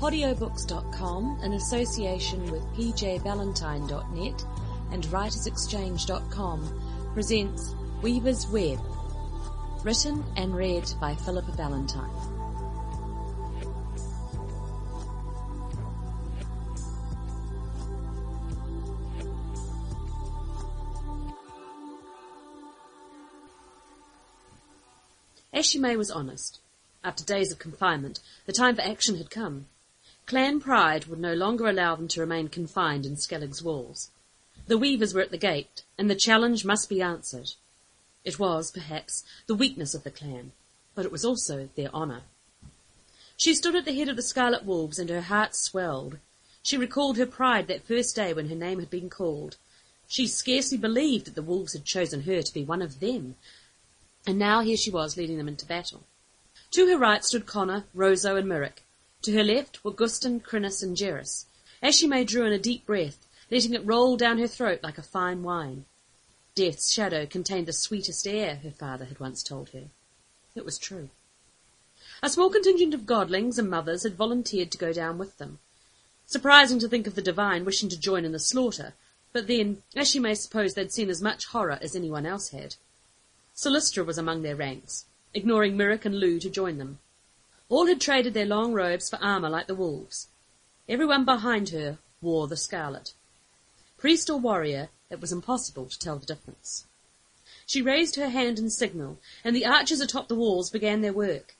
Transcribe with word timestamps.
Audiobooks.com, 0.00 1.40
in 1.42 1.54
association 1.54 2.52
with 2.52 2.62
pjvalentine.net 2.74 4.44
and 4.92 5.04
writersexchange.com, 5.04 7.10
presents 7.14 7.74
Weaver's 8.00 8.46
Web, 8.46 8.78
written 9.82 10.24
and 10.36 10.54
read 10.54 10.88
by 11.00 11.16
Philippa 11.16 11.50
Valentine. 11.50 12.08
Ashi'mei 25.52 25.98
was 25.98 26.12
honest. 26.12 26.60
After 27.02 27.24
days 27.24 27.50
of 27.50 27.58
confinement, 27.58 28.20
the 28.46 28.52
time 28.52 28.76
for 28.76 28.82
action 28.82 29.16
had 29.16 29.28
come. 29.28 29.66
Clan 30.28 30.60
pride 30.60 31.06
would 31.06 31.18
no 31.18 31.32
longer 31.32 31.66
allow 31.66 31.96
them 31.96 32.06
to 32.08 32.20
remain 32.20 32.48
confined 32.48 33.06
in 33.06 33.16
Skellig's 33.16 33.62
walls. 33.62 34.10
The 34.66 34.76
weavers 34.76 35.14
were 35.14 35.22
at 35.22 35.30
the 35.30 35.38
gate, 35.38 35.84
and 35.96 36.10
the 36.10 36.14
challenge 36.14 36.66
must 36.66 36.90
be 36.90 37.00
answered. 37.00 37.52
It 38.26 38.38
was, 38.38 38.70
perhaps, 38.70 39.24
the 39.46 39.54
weakness 39.54 39.94
of 39.94 40.04
the 40.04 40.10
clan, 40.10 40.52
but 40.94 41.06
it 41.06 41.12
was 41.12 41.24
also 41.24 41.70
their 41.76 41.88
honour. 41.94 42.24
She 43.38 43.54
stood 43.54 43.74
at 43.74 43.86
the 43.86 43.94
head 43.94 44.10
of 44.10 44.16
the 44.16 44.22
Scarlet 44.22 44.66
Wolves, 44.66 44.98
and 44.98 45.08
her 45.08 45.22
heart 45.22 45.56
swelled. 45.56 46.18
She 46.62 46.76
recalled 46.76 47.16
her 47.16 47.24
pride 47.24 47.66
that 47.68 47.86
first 47.86 48.14
day 48.14 48.34
when 48.34 48.50
her 48.50 48.54
name 48.54 48.80
had 48.80 48.90
been 48.90 49.08
called. 49.08 49.56
She 50.08 50.26
scarcely 50.26 50.76
believed 50.76 51.24
that 51.24 51.36
the 51.36 51.42
wolves 51.42 51.72
had 51.72 51.86
chosen 51.86 52.24
her 52.24 52.42
to 52.42 52.52
be 52.52 52.66
one 52.66 52.82
of 52.82 53.00
them, 53.00 53.36
and 54.26 54.38
now 54.38 54.60
here 54.60 54.76
she 54.76 54.90
was 54.90 55.16
leading 55.16 55.38
them 55.38 55.48
into 55.48 55.64
battle. 55.64 56.02
To 56.72 56.86
her 56.86 56.98
right 56.98 57.24
stood 57.24 57.46
Connor, 57.46 57.86
Roso, 57.96 58.36
and 58.36 58.46
Myrick. 58.46 58.82
To 59.22 59.32
her 59.32 59.42
left 59.42 59.84
were 59.84 59.92
Guston, 59.92 60.40
Crinnis, 60.40 60.82
and 60.82 60.96
Jerris. 60.96 61.46
Ashi'mei 61.82 62.24
drew 62.24 62.44
in 62.46 62.52
a 62.52 62.58
deep 62.58 62.86
breath, 62.86 63.26
letting 63.50 63.74
it 63.74 63.84
roll 63.84 64.16
down 64.16 64.38
her 64.38 64.46
throat 64.46 64.80
like 64.82 64.98
a 64.98 65.02
fine 65.02 65.42
wine. 65.42 65.86
Death's 66.54 66.92
shadow 66.92 67.26
contained 67.26 67.66
the 67.66 67.72
sweetest 67.72 68.26
air, 68.26 68.56
her 68.56 68.70
father 68.70 69.06
had 69.06 69.20
once 69.20 69.42
told 69.42 69.70
her. 69.70 69.90
It 70.54 70.64
was 70.64 70.78
true. 70.78 71.10
A 72.22 72.30
small 72.30 72.50
contingent 72.50 72.94
of 72.94 73.06
godlings 73.06 73.58
and 73.58 73.70
mothers 73.70 74.02
had 74.02 74.14
volunteered 74.14 74.72
to 74.72 74.78
go 74.78 74.92
down 74.92 75.18
with 75.18 75.38
them. 75.38 75.58
Surprising 76.26 76.78
to 76.80 76.88
think 76.88 77.06
of 77.06 77.14
the 77.14 77.22
divine 77.22 77.64
wishing 77.64 77.88
to 77.88 77.98
join 77.98 78.24
in 78.24 78.32
the 78.32 78.38
slaughter, 78.38 78.94
but 79.32 79.46
then, 79.46 79.82
as 79.94 80.08
she 80.08 80.18
may 80.18 80.34
suppose, 80.34 80.74
they'd 80.74 80.92
seen 80.92 81.10
as 81.10 81.22
much 81.22 81.46
horror 81.46 81.78
as 81.80 81.94
anyone 81.94 82.26
else 82.26 82.50
had. 82.50 82.76
Solistra 83.54 84.04
was 84.04 84.18
among 84.18 84.42
their 84.42 84.56
ranks, 84.56 85.06
ignoring 85.34 85.76
Myrick 85.76 86.04
and 86.04 86.18
Lou 86.18 86.38
to 86.38 86.50
join 86.50 86.78
them. 86.78 86.98
All 87.70 87.86
had 87.86 88.00
traded 88.00 88.32
their 88.32 88.46
long 88.46 88.72
robes 88.72 89.10
for 89.10 89.22
armour 89.22 89.50
like 89.50 89.66
the 89.66 89.74
wolves. 89.74 90.28
Everyone 90.88 91.26
behind 91.26 91.68
her 91.68 91.98
wore 92.22 92.48
the 92.48 92.56
scarlet. 92.56 93.12
Priest 93.98 94.30
or 94.30 94.38
warrior, 94.38 94.88
it 95.10 95.20
was 95.20 95.32
impossible 95.32 95.86
to 95.86 95.98
tell 95.98 96.18
the 96.18 96.24
difference. 96.24 96.86
She 97.66 97.82
raised 97.82 98.16
her 98.16 98.30
hand 98.30 98.58
in 98.58 98.70
signal, 98.70 99.18
and 99.44 99.54
the 99.54 99.66
archers 99.66 100.00
atop 100.00 100.28
the 100.28 100.34
walls 100.34 100.70
began 100.70 101.02
their 101.02 101.12
work. 101.12 101.56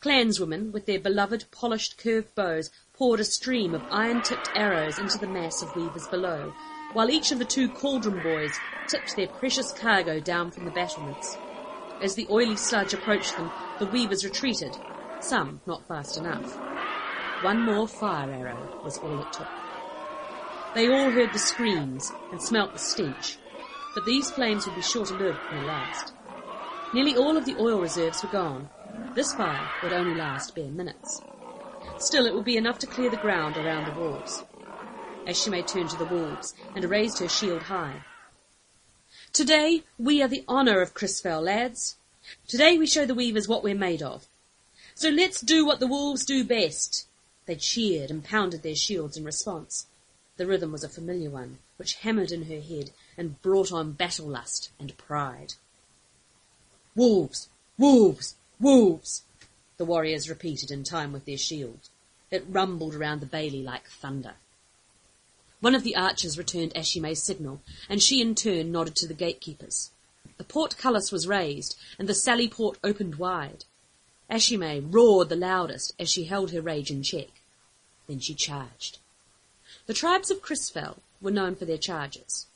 Clanswomen, 0.00 0.72
with 0.72 0.86
their 0.86 0.98
beloved 0.98 1.44
polished 1.52 1.98
curved 1.98 2.34
bows, 2.34 2.70
poured 2.92 3.20
a 3.20 3.24
stream 3.24 3.74
of 3.74 3.86
iron-tipped 3.92 4.50
arrows 4.56 4.98
into 4.98 5.18
the 5.18 5.28
mass 5.28 5.62
of 5.62 5.76
weavers 5.76 6.08
below, 6.08 6.52
while 6.92 7.10
each 7.10 7.30
of 7.30 7.38
the 7.38 7.44
two 7.44 7.68
cauldron 7.68 8.20
boys 8.22 8.58
tipped 8.88 9.14
their 9.14 9.28
precious 9.28 9.70
cargo 9.72 10.18
down 10.18 10.50
from 10.50 10.64
the 10.64 10.72
battlements. 10.72 11.36
As 12.02 12.16
the 12.16 12.26
oily 12.28 12.56
sludge 12.56 12.92
approached 12.92 13.36
them, 13.36 13.50
the 13.78 13.86
weavers 13.86 14.24
retreated, 14.24 14.76
some 15.24 15.60
not 15.66 15.86
fast 15.88 16.18
enough. 16.18 16.54
One 17.42 17.62
more 17.62 17.88
fire 17.88 18.30
arrow 18.30 18.80
was 18.84 18.98
all 18.98 19.20
it 19.20 19.32
took. 19.32 19.48
They 20.74 20.88
all 20.88 21.10
heard 21.10 21.32
the 21.32 21.38
screams 21.38 22.12
and 22.30 22.42
smelt 22.42 22.72
the 22.72 22.78
stench, 22.78 23.38
but 23.94 24.04
these 24.04 24.30
flames 24.30 24.66
would 24.66 24.74
be 24.74 24.82
short-lived 24.82 25.38
when 25.50 25.60
they 25.60 25.66
last. 25.66 26.12
Nearly 26.92 27.16
all 27.16 27.36
of 27.36 27.44
the 27.44 27.56
oil 27.58 27.80
reserves 27.80 28.22
were 28.22 28.28
gone. 28.28 28.68
This 29.14 29.32
fire 29.32 29.68
would 29.82 29.92
only 29.92 30.14
last 30.14 30.54
bare 30.54 30.70
minutes. 30.70 31.22
Still, 31.98 32.26
it 32.26 32.34
would 32.34 32.44
be 32.44 32.56
enough 32.56 32.78
to 32.80 32.86
clear 32.86 33.10
the 33.10 33.16
ground 33.16 33.56
around 33.56 33.86
the 33.86 34.00
walls. 34.00 34.44
Ashi'mei 35.26 35.66
turned 35.66 35.90
to 35.90 35.96
the 35.96 36.04
wolves 36.04 36.54
and 36.74 36.84
raised 36.84 37.18
her 37.18 37.28
shield 37.28 37.62
high. 37.62 38.04
Today, 39.32 39.84
we 39.98 40.22
are 40.22 40.28
the 40.28 40.44
honour 40.48 40.80
of 40.80 40.94
Crisfell, 40.94 41.42
lads. 41.42 41.96
Today 42.46 42.78
we 42.78 42.86
show 42.86 43.06
the 43.06 43.14
weavers 43.14 43.48
what 43.48 43.62
we're 43.62 43.74
made 43.74 44.02
of. 44.02 44.26
So 44.94 45.08
let's 45.08 45.40
do 45.40 45.66
what 45.66 45.80
the 45.80 45.86
wolves 45.86 46.24
do 46.24 46.44
best. 46.44 47.06
They 47.46 47.56
cheered 47.56 48.10
and 48.10 48.24
pounded 48.24 48.62
their 48.62 48.76
shields 48.76 49.16
in 49.16 49.24
response. 49.24 49.86
The 50.36 50.46
rhythm 50.46 50.72
was 50.72 50.84
a 50.84 50.88
familiar 50.88 51.30
one, 51.30 51.58
which 51.76 51.94
hammered 51.94 52.32
in 52.32 52.44
her 52.44 52.60
head 52.60 52.90
and 53.16 53.40
brought 53.42 53.72
on 53.72 53.92
battle 53.92 54.26
lust 54.26 54.70
and 54.78 54.96
pride. 54.96 55.54
Wolves! 56.94 57.48
Wolves! 57.76 58.36
Wolves! 58.60 59.22
The 59.76 59.84
warriors 59.84 60.28
repeated 60.28 60.70
in 60.70 60.84
time 60.84 61.12
with 61.12 61.24
their 61.24 61.38
shields. 61.38 61.90
It 62.30 62.46
rumbled 62.48 62.94
around 62.94 63.20
the 63.20 63.26
bailey 63.26 63.62
like 63.62 63.88
thunder. 63.88 64.34
One 65.60 65.74
of 65.74 65.82
the 65.82 65.96
archers 65.96 66.38
returned 66.38 66.72
Ashi'mei's 66.74 67.22
signal, 67.22 67.60
and 67.88 68.02
she 68.02 68.20
in 68.20 68.34
turn 68.34 68.70
nodded 68.70 68.96
to 68.96 69.08
the 69.08 69.14
gatekeepers. 69.14 69.90
The 70.36 70.44
portcullis 70.44 71.10
was 71.10 71.26
raised, 71.26 71.76
and 71.98 72.08
the 72.08 72.14
sally 72.14 72.48
port 72.48 72.78
opened 72.84 73.16
wide. 73.16 73.64
Ashi'mei 74.30 74.80
roared 74.80 75.28
the 75.28 75.36
loudest 75.36 75.92
as 75.98 76.10
she 76.10 76.24
held 76.24 76.50
her 76.50 76.62
rage 76.62 76.90
in 76.90 77.02
check. 77.02 77.28
Then 78.06 78.20
she 78.20 78.34
charged. 78.34 78.98
The 79.86 79.94
tribes 79.94 80.30
of 80.30 80.42
Crisfell 80.42 81.02
were 81.20 81.30
known 81.30 81.54
for 81.54 81.64
their 81.64 81.78
charges. 81.78 82.46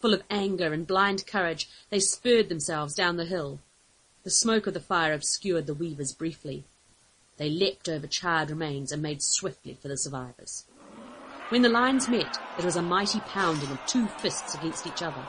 Full 0.00 0.14
of 0.14 0.22
anger 0.30 0.72
and 0.72 0.86
blind 0.86 1.26
courage, 1.26 1.68
they 1.90 2.00
spurred 2.00 2.48
themselves 2.48 2.94
down 2.94 3.16
the 3.16 3.24
hill. 3.24 3.60
The 4.24 4.30
smoke 4.30 4.66
of 4.66 4.74
the 4.74 4.80
fire 4.80 5.12
obscured 5.12 5.66
the 5.66 5.74
weavers 5.74 6.12
briefly. 6.12 6.64
They 7.36 7.50
leapt 7.50 7.88
over 7.88 8.06
charred 8.06 8.50
remains 8.50 8.92
and 8.92 9.02
made 9.02 9.22
swiftly 9.22 9.74
for 9.80 9.88
the 9.88 9.96
survivors. 9.96 10.64
When 11.50 11.62
the 11.62 11.68
lines 11.68 12.08
met, 12.08 12.38
it 12.58 12.64
was 12.64 12.76
a 12.76 12.82
mighty 12.82 13.20
pounding 13.20 13.70
of 13.70 13.84
two 13.86 14.08
fists 14.08 14.54
against 14.54 14.86
each 14.86 15.02
other. 15.02 15.24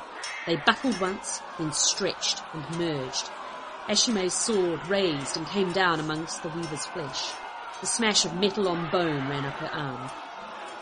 They 0.45 0.55
buckled 0.55 0.99
once, 0.99 1.41
then 1.59 1.71
stretched 1.73 2.41
and 2.53 2.79
merged, 2.79 3.29
Ashi'mei's 3.89 4.33
sword 4.33 4.85
raised 4.89 5.37
and 5.37 5.47
came 5.47 5.71
down 5.71 6.01
amongst 6.01 6.43
the 6.43 6.49
weaver's 6.49 6.85
flesh. 6.87 7.31
The 7.79 7.87
smash 7.87 8.25
of 8.25 8.33
metal 8.33 8.67
on 8.67 8.89
bone 8.89 9.29
ran 9.29 9.45
up 9.45 9.53
her 9.53 9.73
arm. 9.73 10.09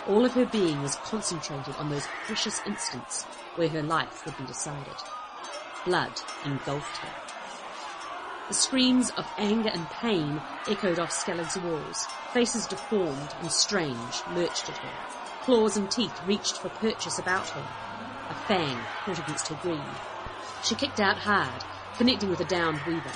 All 0.08 0.26
of 0.26 0.34
her 0.34 0.46
being 0.48 0.82
was 0.82 0.96
concentrated 0.96 1.76
on 1.76 1.90
those 1.90 2.08
precious 2.26 2.66
instants 2.66 3.26
where 3.58 3.70
her 3.70 3.84
life 3.84 4.26
would 4.26 4.36
be 4.38 4.46
decided. 4.46 4.96
Blood 5.86 6.14
engulfed 6.46 6.98
her. 6.98 7.14
The 8.48 8.56
screams 8.56 9.12
of 9.12 9.32
anger 9.38 9.70
and 9.70 9.88
pain 9.90 10.42
echoed 10.68 10.98
off 10.98 11.12
Skellig's 11.12 11.58
walls. 11.58 12.08
Faces 12.34 12.66
deformed 12.66 13.36
and 13.40 13.52
strange 13.52 14.24
lurched 14.34 14.68
at 14.70 14.78
her. 14.78 15.44
Claws 15.44 15.78
and 15.78 15.92
teeth 15.92 16.26
reached 16.26 16.58
for 16.58 16.70
purchase 16.70 17.20
about 17.20 17.48
her. 17.50 17.68
A 18.32 18.34
fang 18.48 18.80
caught 19.04 19.20
against 19.20 19.50
her 19.50 19.60
greave. 19.62 20.02
She 20.64 20.74
kicked 20.74 21.00
out 21.00 21.18
hard, 21.18 21.64
connecting 21.98 22.30
with 22.30 22.40
a 22.42 22.46
downed 22.46 22.82
weaver. 22.86 23.12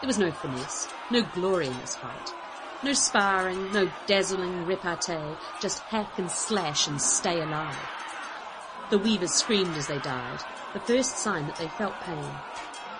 There 0.00 0.06
was 0.06 0.18
no 0.18 0.30
finesse, 0.30 0.88
no 1.10 1.22
glory 1.22 1.66
in 1.66 1.78
this 1.78 1.96
fight. 1.96 2.32
No 2.82 2.92
sparring, 2.92 3.72
no 3.72 3.90
dazzling 4.06 4.66
repartee, 4.66 5.36
just 5.60 5.82
hack 5.84 6.18
and 6.18 6.30
slash 6.30 6.86
and 6.86 7.00
stay 7.00 7.40
alive. 7.40 7.76
The 8.90 8.98
weavers 8.98 9.32
screamed 9.32 9.76
as 9.76 9.86
they 9.86 9.98
died, 9.98 10.40
the 10.74 10.80
first 10.80 11.18
sign 11.18 11.46
that 11.46 11.56
they 11.56 11.68
felt 11.68 11.98
pain. 12.00 12.30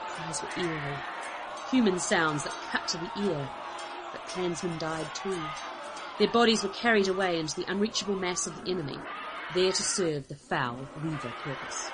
Cries 0.08 0.42
were 0.42 0.62
eerie, 0.62 0.96
human 1.70 1.98
sounds 1.98 2.44
that 2.44 2.54
cut 2.70 2.88
to 2.88 2.98
the 2.98 3.10
ear, 3.28 3.48
but 4.12 4.24
clansmen 4.26 4.78
died 4.78 5.12
too. 5.14 5.38
Their 6.18 6.28
bodies 6.28 6.62
were 6.62 6.70
carried 6.70 7.08
away 7.08 7.38
into 7.38 7.56
the 7.56 7.70
unreachable 7.70 8.16
mass 8.16 8.46
of 8.46 8.62
the 8.62 8.70
enemy, 8.70 8.98
there 9.54 9.72
to 9.72 9.82
serve 9.82 10.28
the 10.28 10.36
foul 10.36 10.88
weaver 11.02 11.32
purpose. 11.42 11.90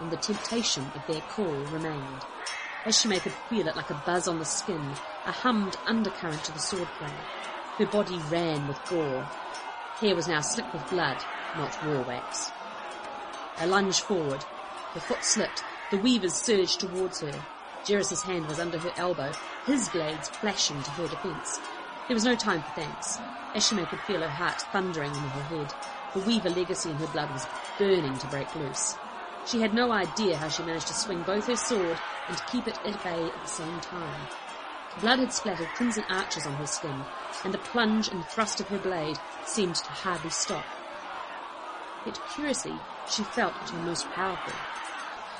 And 0.00 0.10
the 0.10 0.16
temptation 0.16 0.90
of 0.94 1.06
their 1.06 1.20
call 1.22 1.52
remained. 1.70 2.24
Ashi'mei 2.86 3.20
could 3.20 3.32
feel 3.50 3.66
it 3.66 3.74
like 3.74 3.90
a 3.90 4.02
buzz 4.06 4.28
on 4.28 4.38
the 4.38 4.44
skin, 4.44 4.92
a 5.26 5.32
hummed 5.32 5.76
undercurrent 5.86 6.44
to 6.44 6.52
the 6.52 6.60
swordplay. 6.60 7.10
Her 7.78 7.86
body 7.86 8.16
ran 8.30 8.68
with 8.68 8.78
gore. 8.88 9.28
Hair 9.96 10.14
was 10.14 10.28
now 10.28 10.40
slick 10.40 10.72
with 10.72 10.88
blood, 10.88 11.16
not 11.56 11.84
war 11.84 12.02
wax. 12.02 12.52
A 13.58 13.66
lunge 13.66 14.02
forward. 14.02 14.44
Her 14.94 15.00
foot 15.00 15.24
slipped. 15.24 15.64
The 15.90 15.98
weavers 15.98 16.34
surged 16.34 16.78
towards 16.78 17.22
her. 17.22 17.32
Jerris's 17.84 18.22
hand 18.22 18.46
was 18.46 18.60
under 18.60 18.78
her 18.78 18.92
elbow, 18.96 19.32
his 19.66 19.88
blades 19.88 20.28
flashing 20.28 20.80
to 20.84 20.90
her 20.92 21.08
defence. 21.08 21.58
There 22.06 22.14
was 22.14 22.24
no 22.24 22.36
time 22.36 22.62
for 22.62 22.80
thanks. 22.80 23.18
Ashi'mei 23.56 23.88
could 23.88 24.00
feel 24.02 24.20
her 24.20 24.28
heart 24.28 24.62
thundering 24.70 25.10
in 25.10 25.22
her 25.22 25.42
head. 25.42 25.74
The 26.14 26.20
Weaver 26.20 26.50
legacy 26.50 26.90
in 26.90 26.96
her 26.98 27.08
blood 27.08 27.32
was 27.32 27.48
burning 27.80 28.16
to 28.18 28.26
break 28.28 28.54
loose. 28.54 28.94
She 29.46 29.60
had 29.60 29.74
no 29.74 29.92
idea 29.92 30.36
how 30.38 30.48
she 30.48 30.64
managed 30.64 30.88
to 30.88 30.94
swing 30.94 31.22
both 31.22 31.46
her 31.46 31.56
sword 31.56 32.00
and 32.26 32.46
keep 32.46 32.66
it 32.66 32.78
at 32.84 33.00
bay 33.04 33.30
at 33.32 33.40
the 33.40 33.48
same 33.48 33.80
time. 33.80 34.26
Blood 35.00 35.20
had 35.20 35.32
splattered 35.32 35.72
crimson 35.72 36.04
arches 36.10 36.46
on 36.46 36.56
her 36.56 36.66
skin, 36.66 37.06
and 37.44 37.54
the 37.54 37.58
plunge 37.58 38.08
and 38.08 38.24
thrust 38.24 38.60
of 38.60 38.68
her 38.68 38.78
blade 38.78 39.18
seemed 39.54 39.76
to 39.76 39.92
hardly 39.92 40.30
stop. 40.30 40.66
Yet 42.04 42.18
curiously, 42.34 42.80
she 43.06 43.22
felt 43.22 43.54
at 43.62 43.70
her 43.70 43.78
most 43.78 44.10
powerful. 44.10 44.54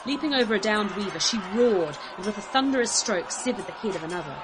Leaping 0.04 0.34
over 0.34 0.54
a 0.54 0.60
downed 0.60 0.94
weaver, 0.94 1.18
she 1.18 1.40
roared, 1.52 1.96
and 2.16 2.26
with 2.26 2.38
a 2.38 2.42
thunderous 2.52 2.92
stroke 3.00 3.32
severed 3.42 3.66
the 3.66 3.72
head 3.72 3.96
of 3.96 4.04
another. 4.04 4.36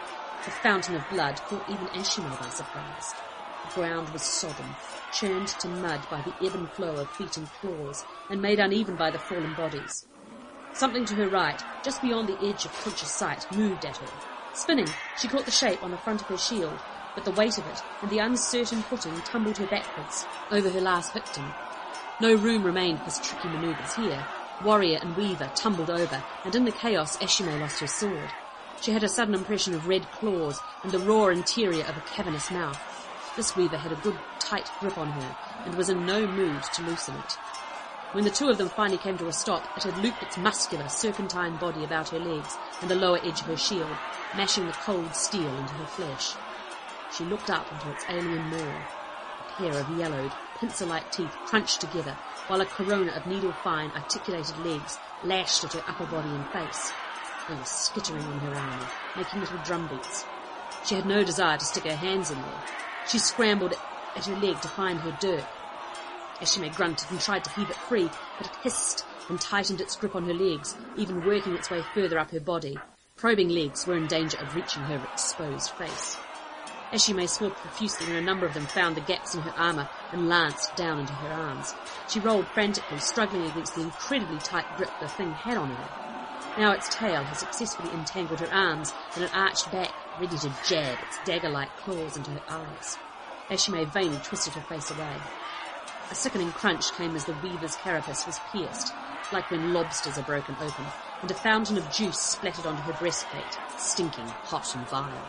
The 0.44 0.50
fountain 0.50 0.96
of 0.96 1.08
blood 1.08 1.40
caught 1.48 1.68
even 1.68 1.86
Ashi'mei 1.94 2.36
by 2.36 2.48
surprise. 2.48 3.31
Ground 3.74 4.10
was 4.12 4.22
sodden, 4.38 4.76
churned 5.12 5.48
to 5.48 5.68
mud 5.68 6.00
by 6.10 6.20
the 6.20 6.46
ebb 6.46 6.54
and 6.54 6.68
flow 6.72 6.96
of 6.96 7.08
feet 7.10 7.36
and 7.38 7.48
claws, 7.60 8.04
and 8.28 8.42
made 8.42 8.58
uneven 8.58 8.96
by 8.96 9.10
the 9.10 9.18
fallen 9.18 9.54
bodies. 9.54 10.04
Something 10.74 11.06
to 11.06 11.14
her 11.16 11.28
right, 11.28 11.62
just 11.82 12.02
beyond 12.02 12.28
the 12.28 12.48
edge 12.48 12.66
of 12.66 12.72
conscious 12.82 13.16
sight, 13.16 13.46
moved 13.50 13.84
at 13.84 13.96
her. 13.96 14.08
Spinning, 14.54 14.88
she 15.16 15.28
caught 15.28 15.46
the 15.46 15.50
shape 15.50 15.82
on 15.82 15.90
the 15.90 15.96
front 15.98 16.20
of 16.20 16.28
her 16.28 16.36
shield, 16.36 16.80
but 17.14 17.24
the 17.24 17.32
weight 17.32 17.56
of 17.58 17.66
it 17.66 17.80
and 18.02 18.10
the 18.10 18.18
uncertain 18.18 18.82
footing 18.82 19.20
tumbled 19.22 19.56
her 19.56 19.66
backwards 19.66 20.26
over 20.50 20.68
her 20.68 20.80
last 20.80 21.12
victim. 21.14 21.52
No 22.20 22.34
room 22.34 22.62
remained 22.62 23.00
for 23.00 23.10
tricky 23.22 23.48
manoeuvres 23.48 23.94
here. 23.94 24.22
Warrior 24.62 24.98
and 25.00 25.16
weaver 25.16 25.50
tumbled 25.54 25.90
over, 25.90 26.22
and 26.44 26.54
in 26.54 26.64
the 26.64 26.72
chaos 26.72 27.16
Ashi'mei 27.18 27.58
lost 27.58 27.80
her 27.80 27.86
sword. 27.86 28.32
She 28.82 28.92
had 28.92 29.02
a 29.02 29.08
sudden 29.08 29.34
impression 29.34 29.74
of 29.74 29.88
red 29.88 30.10
claws 30.12 30.60
and 30.82 30.92
the 30.92 30.98
raw 31.00 31.28
interior 31.28 31.84
of 31.84 31.96
a 31.96 32.00
cavernous 32.00 32.50
mouth. 32.50 32.91
This 33.34 33.56
weaver 33.56 33.78
had 33.78 33.92
a 33.92 33.96
good 33.96 34.18
tight 34.40 34.70
grip 34.78 34.98
on 34.98 35.10
her 35.10 35.36
and 35.64 35.74
was 35.74 35.88
in 35.88 36.04
no 36.04 36.26
mood 36.26 36.62
to 36.74 36.82
loosen 36.82 37.16
it. 37.16 37.32
When 38.12 38.24
the 38.24 38.30
two 38.30 38.50
of 38.50 38.58
them 38.58 38.68
finally 38.68 38.98
came 38.98 39.16
to 39.16 39.28
a 39.28 39.32
stop, 39.32 39.66
it 39.74 39.84
had 39.84 39.96
looped 39.96 40.22
its 40.22 40.36
muscular, 40.36 40.86
serpentine 40.86 41.56
body 41.56 41.82
about 41.82 42.10
her 42.10 42.18
legs 42.18 42.58
and 42.82 42.90
the 42.90 42.94
lower 42.94 43.18
edge 43.24 43.40
of 43.40 43.46
her 43.46 43.56
shield, 43.56 43.96
mashing 44.36 44.66
the 44.66 44.72
cold 44.72 45.16
steel 45.16 45.48
into 45.48 45.72
her 45.74 45.86
flesh. 45.86 46.34
She 47.16 47.24
looked 47.24 47.48
up 47.48 47.72
into 47.72 47.90
its 47.90 48.04
alien 48.10 48.50
maw. 48.50 48.58
A 48.58 49.52
pair 49.56 49.80
of 49.80 49.98
yellowed, 49.98 50.32
pincer-like 50.60 51.10
teeth 51.10 51.34
crunched 51.46 51.80
together, 51.80 52.18
while 52.48 52.60
a 52.60 52.66
corona 52.66 53.12
of 53.12 53.26
needle-fine, 53.26 53.92
articulated 53.92 54.58
legs 54.58 54.98
lashed 55.24 55.64
at 55.64 55.72
her 55.72 55.84
upper 55.88 56.04
body 56.04 56.28
and 56.28 56.46
face. 56.48 56.92
They 57.48 57.54
were 57.54 57.64
skittering 57.64 58.24
on 58.24 58.40
her 58.40 58.54
armor, 58.54 58.88
making 59.16 59.40
little 59.40 59.58
drumbeats. 59.64 60.26
She 60.84 60.96
had 60.96 61.06
no 61.06 61.24
desire 61.24 61.56
to 61.56 61.64
stick 61.64 61.84
her 61.84 61.96
hands 61.96 62.30
in 62.30 62.42
there. 62.42 62.62
She 63.06 63.18
scrambled 63.18 63.74
at 64.16 64.26
her 64.26 64.34
leg 64.36 64.60
to 64.62 64.68
find 64.68 65.00
her 65.00 65.12
dirk. 65.12 65.46
Ashi'mei 66.40 66.74
grunted 66.74 67.10
and 67.10 67.20
tried 67.20 67.44
to 67.44 67.50
heave 67.50 67.70
it 67.70 67.76
free, 67.76 68.10
but 68.38 68.46
it 68.46 68.56
hissed 68.62 69.04
and 69.28 69.40
tightened 69.40 69.80
its 69.80 69.96
grip 69.96 70.14
on 70.14 70.24
her 70.26 70.34
legs, 70.34 70.76
even 70.96 71.24
working 71.24 71.54
its 71.54 71.70
way 71.70 71.82
further 71.82 72.18
up 72.18 72.30
her 72.30 72.40
body. 72.40 72.80
Probing 73.16 73.48
legs 73.48 73.86
were 73.86 73.94
in 73.96 74.06
danger 74.06 74.36
of 74.38 74.54
reaching 74.54 74.84
her 74.86 75.04
exposed 75.04 75.70
face. 75.76 76.18
Ashi'mei 76.92 77.28
swore 77.28 77.50
profusely 77.50 78.06
when 78.06 78.16
a 78.16 78.20
number 78.20 78.44
of 78.46 78.54
them 78.54 78.66
found 78.66 78.96
the 78.96 79.00
gaps 79.00 79.34
in 79.34 79.42
her 79.42 79.52
armor 79.56 79.88
and 80.10 80.28
lanced 80.28 80.74
down 80.76 80.98
into 80.98 81.14
her 81.14 81.32
arms. 81.32 81.74
She 82.08 82.20
rolled 82.20 82.48
frantically, 82.52 82.98
struggling 82.98 83.46
against 83.46 83.74
the 83.74 83.82
incredibly 83.82 84.38
tight 84.38 84.66
grip 84.76 84.90
the 84.98 85.08
thing 85.08 85.34
had 85.34 85.56
on 85.56 85.70
her. 85.70 85.88
Now 86.56 86.72
its 86.72 86.88
tail 86.94 87.24
had 87.24 87.36
successfully 87.36 87.94
entangled 87.94 88.40
her 88.40 88.52
arms 88.52 88.92
and 89.14 89.24
it 89.24 89.30
arched 89.32 89.70
back, 89.70 89.92
ready 90.20 90.36
to 90.38 90.52
jab 90.66 90.98
its 91.06 91.18
dagger-like 91.24 91.76
claws 91.78 92.16
into 92.16 92.30
her 92.30 92.42
eyes. 92.48 92.98
Ashi'mei 93.50 93.86
vainly 93.92 94.18
twisted 94.18 94.52
her 94.54 94.60
face 94.62 94.90
away. 94.90 95.16
A 96.10 96.14
sickening 96.14 96.52
crunch 96.52 96.92
came 96.92 97.16
as 97.16 97.24
the 97.24 97.36
weaver's 97.42 97.76
carapace 97.76 98.26
was 98.26 98.38
pierced, 98.52 98.92
like 99.32 99.50
when 99.50 99.72
lobsters 99.72 100.18
are 100.18 100.22
broken 100.22 100.54
open, 100.60 100.84
and 101.22 101.30
a 101.30 101.34
fountain 101.34 101.78
of 101.78 101.90
juice 101.90 102.18
splattered 102.18 102.66
onto 102.66 102.82
her 102.82 102.92
breastplate, 102.94 103.58
stinking 103.78 104.26
hot 104.26 104.74
and 104.74 104.86
vile. 104.88 105.26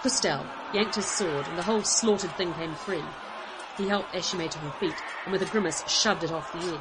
Christel 0.00 0.44
yanked 0.72 0.96
his 0.96 1.06
sword, 1.06 1.46
and 1.46 1.58
the 1.58 1.62
whole 1.62 1.82
slaughtered 1.82 2.32
thing 2.36 2.52
came 2.54 2.74
free. 2.74 3.04
He 3.76 3.88
helped 3.88 4.12
Ashi'mei 4.14 4.50
to 4.50 4.58
her 4.58 4.70
feet, 4.78 4.96
and 5.24 5.32
with 5.32 5.42
a 5.42 5.46
grimace 5.46 5.86
shoved 5.88 6.24
it 6.24 6.32
off 6.32 6.52
the 6.52 6.58
end. 6.58 6.80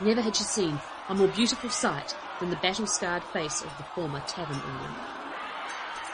Never 0.00 0.22
had 0.22 0.36
she 0.36 0.44
seen 0.44 0.80
a 1.08 1.14
more 1.14 1.28
beautiful 1.28 1.70
sight 1.70 2.16
than 2.40 2.50
the 2.50 2.56
battle-scarred 2.56 3.24
face 3.24 3.62
of 3.62 3.76
the 3.76 3.84
former 3.94 4.20
tavern 4.20 4.60
owner. 4.60 5.17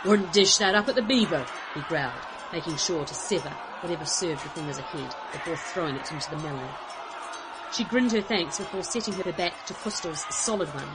Wouldn't 0.04 0.34
dish 0.34 0.58
that 0.58 0.74
up 0.74 0.88
at 0.88 0.96
the 0.96 1.02
beaver, 1.02 1.46
he 1.74 1.80
growled, 1.82 2.12
making 2.52 2.76
sure 2.76 3.06
to 3.06 3.14
sever 3.14 3.48
whatever 3.80 4.04
served 4.04 4.44
the 4.44 4.50
thing 4.50 4.68
as 4.68 4.78
a 4.78 4.82
head 4.82 5.14
before 5.32 5.56
throwing 5.56 5.96
it 5.96 6.12
into 6.12 6.28
the 6.28 6.36
melee. 6.36 6.68
She 7.72 7.84
grinned 7.84 8.12
her 8.12 8.20
thanks 8.20 8.58
before 8.58 8.82
setting 8.82 9.14
her 9.14 9.32
back 9.32 9.64
to 9.66 9.72
Crystal's 9.72 10.26
solid 10.28 10.68
one. 10.74 10.88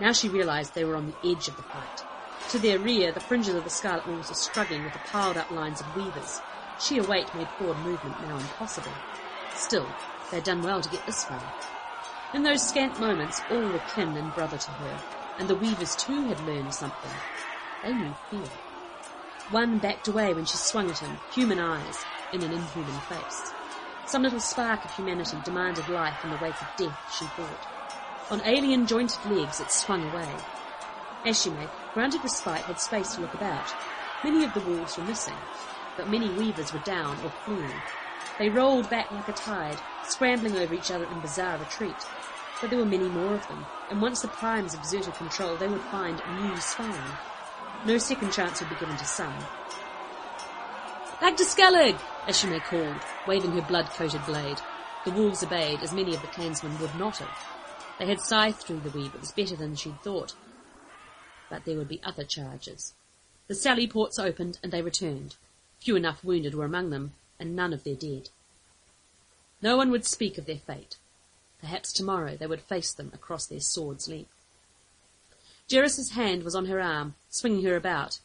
Now 0.00 0.12
she 0.12 0.28
realized 0.28 0.74
they 0.74 0.84
were 0.84 0.96
on 0.96 1.06
the 1.06 1.30
edge 1.30 1.46
of 1.46 1.56
the 1.56 1.62
fight. 1.62 2.04
To 2.50 2.58
their 2.58 2.80
rear, 2.80 3.12
the 3.12 3.20
fringes 3.20 3.54
of 3.54 3.62
the 3.62 3.70
Scarlet 3.70 4.08
Wolves 4.08 4.28
were 4.28 4.34
struggling 4.34 4.82
with 4.82 4.92
the 4.92 4.98
piled-up 5.10 5.52
lines 5.52 5.80
of 5.80 5.96
weavers. 5.96 6.40
Sheer 6.80 7.04
weight 7.04 7.32
made 7.36 7.48
forward 7.50 7.78
movement 7.78 8.20
now 8.26 8.36
impossible. 8.36 8.92
Still, 9.54 9.86
they 10.30 10.38
had 10.38 10.44
done 10.44 10.62
well 10.62 10.80
to 10.80 10.90
get 10.90 11.06
this 11.06 11.24
far. 11.24 11.42
In 12.34 12.42
those 12.42 12.66
scant 12.66 12.98
moments, 12.98 13.40
all 13.50 13.60
were 13.60 13.82
kin 13.94 14.16
and 14.16 14.34
brother 14.34 14.58
to 14.58 14.70
her, 14.72 14.98
and 15.38 15.46
the 15.46 15.54
weavers 15.54 15.94
too 15.94 16.26
had 16.26 16.40
learned 16.40 16.74
something. 16.74 17.10
Knew 17.84 18.14
fear. 18.30 18.48
One 19.50 19.78
backed 19.78 20.06
away 20.06 20.32
when 20.34 20.44
she 20.44 20.56
swung 20.56 20.88
at 20.88 20.98
him, 20.98 21.18
human 21.34 21.58
eyes, 21.58 22.04
in 22.32 22.42
an 22.42 22.52
inhuman 22.52 23.00
face. 23.08 23.52
Some 24.06 24.22
little 24.22 24.40
spark 24.40 24.84
of 24.84 24.94
humanity 24.94 25.36
demanded 25.44 25.88
life 25.88 26.24
in 26.24 26.30
the 26.30 26.36
wake 26.36 26.60
of 26.62 26.68
death, 26.76 26.96
she 27.18 27.24
thought. 27.24 27.66
On 28.30 28.40
alien 28.44 28.86
jointed 28.86 29.24
legs 29.26 29.60
it 29.60 29.70
swung 29.70 30.08
away. 30.10 30.32
Ashi'mei, 31.24 31.68
granted 31.92 32.22
respite, 32.22 32.62
had 32.62 32.80
space 32.80 33.14
to 33.14 33.20
look 33.20 33.34
about. 33.34 33.74
Many 34.22 34.44
of 34.44 34.54
the 34.54 34.60
wolves 34.60 34.96
were 34.96 35.04
missing, 35.04 35.36
but 35.96 36.08
many 36.08 36.30
weavers 36.30 36.72
were 36.72 36.78
down 36.80 37.18
or 37.24 37.30
fleeing. 37.44 37.82
They 38.38 38.48
rolled 38.48 38.88
back 38.90 39.10
like 39.10 39.28
a 39.28 39.32
tide, 39.32 39.78
scrambling 40.04 40.56
over 40.56 40.72
each 40.72 40.90
other 40.90 41.04
in 41.04 41.20
bizarre 41.20 41.58
retreat. 41.58 42.06
But 42.60 42.70
there 42.70 42.78
were 42.78 42.86
many 42.86 43.08
more 43.08 43.34
of 43.34 43.46
them, 43.48 43.66
and 43.90 44.00
once 44.00 44.22
the 44.22 44.28
primes 44.28 44.72
exerted 44.72 45.14
control, 45.14 45.56
they 45.56 45.68
would 45.68 45.82
find 45.82 46.20
a 46.24 46.40
new 46.40 46.56
spawn. 46.58 47.18
No 47.84 47.98
second 47.98 48.32
chance 48.32 48.60
would 48.60 48.70
be 48.70 48.76
given 48.76 48.96
to 48.96 49.04
some. 49.04 49.34
Back 51.20 51.36
to 51.36 51.44
Skellig! 51.44 51.98
Ashi'mei 52.26 52.62
called, 52.62 53.00
waving 53.26 53.52
her 53.52 53.62
blood-coated 53.62 54.24
blade. 54.24 54.58
The 55.04 55.10
wolves 55.10 55.42
obeyed, 55.42 55.80
as 55.80 55.92
many 55.92 56.14
of 56.14 56.20
the 56.20 56.28
clansmen 56.28 56.78
would 56.78 56.94
not 56.94 57.16
have. 57.16 57.38
They 57.98 58.06
had 58.06 58.20
scythed 58.20 58.64
through 58.64 58.80
the 58.80 58.90
weave. 58.90 59.14
It 59.14 59.20
was 59.20 59.32
better 59.32 59.56
than 59.56 59.74
she'd 59.74 60.00
thought. 60.02 60.34
But 61.50 61.64
there 61.64 61.76
would 61.76 61.88
be 61.88 62.00
other 62.04 62.24
charges. 62.24 62.94
The 63.48 63.54
sally 63.56 63.88
ports 63.88 64.18
opened, 64.18 64.58
and 64.62 64.72
they 64.72 64.82
returned. 64.82 65.36
Few 65.80 65.96
enough 65.96 66.22
wounded 66.22 66.54
were 66.54 66.64
among 66.64 66.90
them, 66.90 67.14
and 67.40 67.56
none 67.56 67.72
of 67.72 67.82
their 67.82 67.96
dead. 67.96 68.28
No 69.60 69.76
one 69.76 69.90
would 69.90 70.04
speak 70.04 70.38
of 70.38 70.46
their 70.46 70.58
fate. 70.58 70.98
Perhaps 71.60 71.92
tomorrow 71.92 72.36
they 72.36 72.46
would 72.46 72.62
face 72.62 72.92
them 72.92 73.10
across 73.12 73.46
their 73.46 73.60
sword's 73.60 74.08
length. 74.08 74.41
Jerris's 75.68 76.10
hand 76.10 76.42
was 76.42 76.54
on 76.54 76.66
her 76.66 76.80
arm, 76.80 77.14
swinging 77.30 77.64
her 77.64 77.76
about. 77.76 78.20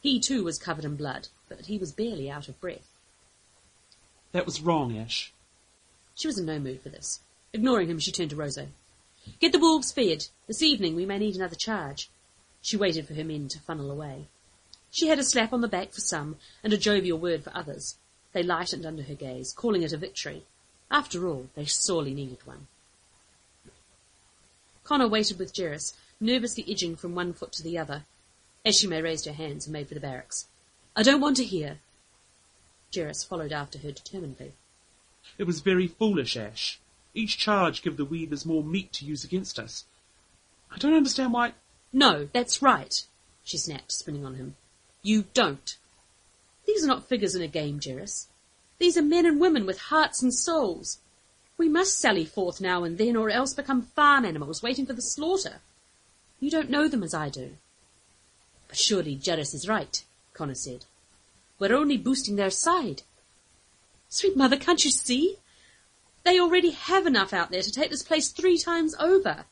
He 0.00 0.20
too 0.20 0.44
was 0.44 0.58
covered 0.58 0.84
in 0.84 0.96
blood, 0.96 1.28
but 1.48 1.66
he 1.66 1.78
was 1.78 1.92
barely 1.92 2.30
out 2.30 2.48
of 2.48 2.60
breath. 2.60 2.96
That 4.32 4.46
was 4.46 4.60
wrong, 4.60 4.96
Ash. 4.96 5.32
She 6.14 6.28
was 6.28 6.38
in 6.38 6.46
no 6.46 6.58
mood 6.58 6.80
for 6.80 6.88
this. 6.88 7.20
Ignoring 7.52 7.88
him, 7.88 7.98
she 7.98 8.12
turned 8.12 8.30
to 8.30 8.36
Roseau. 8.36 8.68
Get 9.40 9.52
the 9.52 9.58
wolves 9.58 9.92
fed. 9.92 10.26
This 10.46 10.62
evening 10.62 10.94
we 10.94 11.04
may 11.04 11.18
need 11.18 11.36
another 11.36 11.56
charge. 11.56 12.10
She 12.62 12.76
waited 12.76 13.06
for 13.06 13.14
her 13.14 13.24
men 13.24 13.48
to 13.48 13.58
funnel 13.58 13.90
away. 13.90 14.28
She 14.90 15.08
had 15.08 15.18
a 15.18 15.24
slap 15.24 15.52
on 15.52 15.60
the 15.60 15.68
back 15.68 15.92
for 15.92 16.00
some, 16.00 16.36
and 16.62 16.72
a 16.72 16.78
jovial 16.78 17.18
word 17.18 17.44
for 17.44 17.54
others. 17.54 17.96
They 18.32 18.42
lightened 18.42 18.86
under 18.86 19.02
her 19.02 19.14
gaze, 19.14 19.52
calling 19.52 19.82
it 19.82 19.92
a 19.92 19.96
victory. 19.96 20.44
After 20.90 21.28
all, 21.28 21.48
they 21.54 21.64
sorely 21.64 22.14
needed 22.14 22.46
one. 22.46 22.66
Connor 24.90 25.06
waited 25.06 25.38
with 25.38 25.54
Jerris, 25.54 25.92
nervously 26.18 26.64
edging 26.68 26.96
from 26.96 27.14
one 27.14 27.32
foot 27.32 27.52
to 27.52 27.62
the 27.62 27.78
other. 27.78 28.06
Ashi'mei 28.66 29.00
raised 29.00 29.24
her 29.24 29.32
hands 29.32 29.66
and 29.66 29.72
made 29.72 29.86
for 29.86 29.94
the 29.94 30.00
barracks. 30.00 30.48
I 30.96 31.04
don't 31.04 31.20
want 31.20 31.36
to 31.36 31.44
hear. 31.44 31.78
Jerris 32.90 33.24
followed 33.24 33.52
after 33.52 33.78
her 33.78 33.92
determinedly. 33.92 34.54
It 35.38 35.44
was 35.44 35.60
very 35.60 35.86
foolish, 35.86 36.36
Ash. 36.36 36.80
Each 37.14 37.38
charge 37.38 37.82
gave 37.82 37.96
the 37.96 38.04
weavers 38.04 38.44
more 38.44 38.64
meat 38.64 38.92
to 38.94 39.04
use 39.04 39.22
against 39.22 39.60
us. 39.60 39.84
I 40.72 40.78
don't 40.78 40.96
understand 40.96 41.32
why. 41.32 41.52
No, 41.92 42.28
that's 42.32 42.60
right, 42.60 43.00
she 43.44 43.58
snapped, 43.58 43.92
spinning 43.92 44.26
on 44.26 44.34
him. 44.34 44.56
You 45.04 45.26
don't. 45.34 45.76
These 46.66 46.82
are 46.82 46.88
not 46.88 47.08
figures 47.08 47.36
in 47.36 47.42
a 47.42 47.46
game, 47.46 47.78
Jerris. 47.78 48.26
These 48.80 48.96
are 48.96 49.02
men 49.02 49.24
and 49.24 49.40
women 49.40 49.66
with 49.66 49.82
hearts 49.82 50.20
and 50.20 50.34
souls. 50.34 50.98
We 51.60 51.68
must 51.68 51.98
sally 51.98 52.24
forth 52.24 52.58
now 52.62 52.84
and 52.84 52.96
then, 52.96 53.16
or 53.16 53.28
else 53.28 53.52
become 53.52 53.82
farm 53.82 54.24
animals 54.24 54.62
waiting 54.62 54.86
for 54.86 54.94
the 54.94 55.02
slaughter. 55.02 55.60
You 56.40 56.50
don't 56.50 56.70
know 56.70 56.88
them 56.88 57.02
as 57.02 57.12
I 57.12 57.28
do. 57.28 57.58
But 58.66 58.78
surely 58.78 59.14
Jerris 59.14 59.52
is 59.52 59.68
right, 59.68 60.02
Connor 60.32 60.54
said. 60.54 60.86
We're 61.58 61.74
only 61.74 61.98
boosting 61.98 62.36
their 62.36 62.48
side. 62.48 63.02
Sweet 64.08 64.38
mother, 64.38 64.56
can't 64.56 64.82
you 64.86 64.90
see? 64.90 65.36
They 66.22 66.40
already 66.40 66.70
have 66.70 67.06
enough 67.06 67.34
out 67.34 67.50
there 67.50 67.60
to 67.60 67.70
take 67.70 67.90
this 67.90 68.02
place 68.02 68.30
three 68.30 68.56
times 68.56 68.94
over. 68.98 69.44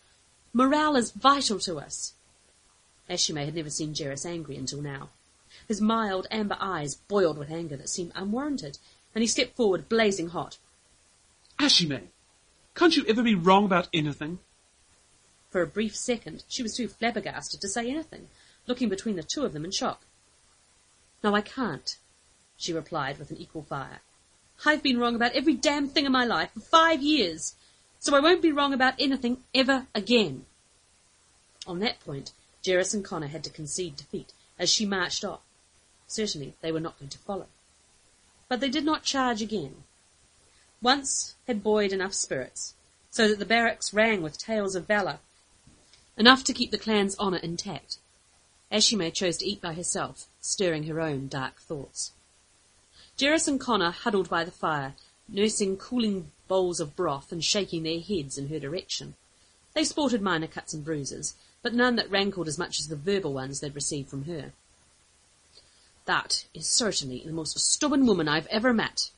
Morale 0.54 0.96
is 0.96 1.10
vital 1.10 1.58
to 1.58 1.76
us. 1.78 2.14
Ashi'mei 3.10 3.44
had 3.44 3.54
never 3.54 3.68
seen 3.68 3.92
Jerris 3.92 4.24
angry 4.24 4.56
until 4.56 4.80
now. 4.80 5.10
His 5.68 5.82
mild 5.82 6.26
amber 6.30 6.56
eyes 6.58 6.94
boiled 6.94 7.36
with 7.36 7.50
anger 7.50 7.76
that 7.76 7.90
seemed 7.90 8.12
unwarranted, 8.14 8.78
and 9.14 9.20
he 9.20 9.28
stepped 9.28 9.56
forward, 9.56 9.90
blazing 9.90 10.28
hot. 10.28 10.56
Ashi'mei, 11.58 12.02
can't 12.74 12.96
you 12.96 13.04
ever 13.08 13.22
be 13.22 13.34
wrong 13.34 13.64
about 13.64 13.88
anything? 13.92 14.38
For 15.50 15.60
a 15.60 15.66
brief 15.66 15.96
second, 15.96 16.44
she 16.48 16.62
was 16.62 16.76
too 16.76 16.86
flabbergasted 16.86 17.60
to 17.60 17.68
say 17.68 17.90
anything, 17.90 18.28
looking 18.68 18.88
between 18.88 19.16
the 19.16 19.24
two 19.24 19.44
of 19.44 19.52
them 19.52 19.64
in 19.64 19.72
shock. 19.72 20.02
No, 21.24 21.34
I 21.34 21.40
can't, 21.40 21.96
she 22.56 22.72
replied 22.72 23.18
with 23.18 23.32
an 23.32 23.38
equal 23.38 23.62
fire. 23.62 24.00
I've 24.64 24.84
been 24.84 24.98
wrong 24.98 25.16
about 25.16 25.32
every 25.32 25.54
damn 25.54 25.88
thing 25.88 26.06
in 26.06 26.12
my 26.12 26.24
life 26.24 26.52
for 26.52 26.60
five 26.60 27.02
years, 27.02 27.54
so 27.98 28.14
I 28.14 28.20
won't 28.20 28.42
be 28.42 28.52
wrong 28.52 28.72
about 28.72 28.94
anything 29.00 29.38
ever 29.52 29.88
again. 29.94 30.46
On 31.66 31.80
that 31.80 31.98
point, 32.00 32.32
Jerris 32.62 32.94
and 32.94 33.04
Connor 33.04 33.26
had 33.26 33.42
to 33.44 33.50
concede 33.50 33.96
defeat 33.96 34.32
as 34.58 34.70
she 34.70 34.86
marched 34.86 35.24
off. 35.24 35.40
Certainly 36.06 36.54
they 36.60 36.70
were 36.70 36.80
not 36.80 36.98
going 36.98 37.10
to 37.10 37.18
follow. 37.18 37.46
But 38.48 38.60
they 38.60 38.70
did 38.70 38.84
not 38.84 39.02
charge 39.02 39.42
again. 39.42 39.84
Once 40.80 41.34
had 41.46 41.62
buoyed 41.62 41.92
enough 41.92 42.14
spirits, 42.14 42.74
so 43.10 43.26
that 43.26 43.38
the 43.38 43.44
barracks 43.44 43.92
rang 43.92 44.22
with 44.22 44.38
tales 44.38 44.76
of 44.76 44.86
valour, 44.86 45.18
enough 46.16 46.44
to 46.44 46.52
keep 46.52 46.70
the 46.70 46.78
clan's 46.78 47.18
honour 47.18 47.38
intact. 47.38 47.98
Ashi'mei 48.70 49.12
chose 49.12 49.38
to 49.38 49.46
eat 49.46 49.60
by 49.60 49.72
herself, 49.72 50.26
stirring 50.40 50.84
her 50.84 51.00
own 51.00 51.26
dark 51.26 51.60
thoughts. 51.60 52.12
Jerris 53.16 53.48
and 53.48 53.58
Connor 53.58 53.90
huddled 53.90 54.28
by 54.28 54.44
the 54.44 54.52
fire, 54.52 54.94
nursing 55.26 55.76
cooling 55.76 56.30
bowls 56.46 56.78
of 56.78 56.94
broth 56.94 57.32
and 57.32 57.44
shaking 57.44 57.82
their 57.82 58.00
heads 58.00 58.38
in 58.38 58.48
her 58.48 58.60
direction. 58.60 59.14
They 59.74 59.84
sported 59.84 60.22
minor 60.22 60.46
cuts 60.46 60.72
and 60.72 60.84
bruises, 60.84 61.34
but 61.60 61.74
none 61.74 61.96
that 61.96 62.10
rankled 62.10 62.46
as 62.46 62.58
much 62.58 62.78
as 62.78 62.86
the 62.86 62.96
verbal 62.96 63.32
ones 63.32 63.60
they'd 63.60 63.74
received 63.74 64.08
from 64.08 64.24
her. 64.24 64.52
That 66.04 66.46
is 66.54 66.68
certainly 66.68 67.22
the 67.26 67.32
most 67.32 67.58
stubborn 67.58 68.06
woman 68.06 68.28
I've 68.28 68.46
ever 68.46 68.72
met, 68.72 69.10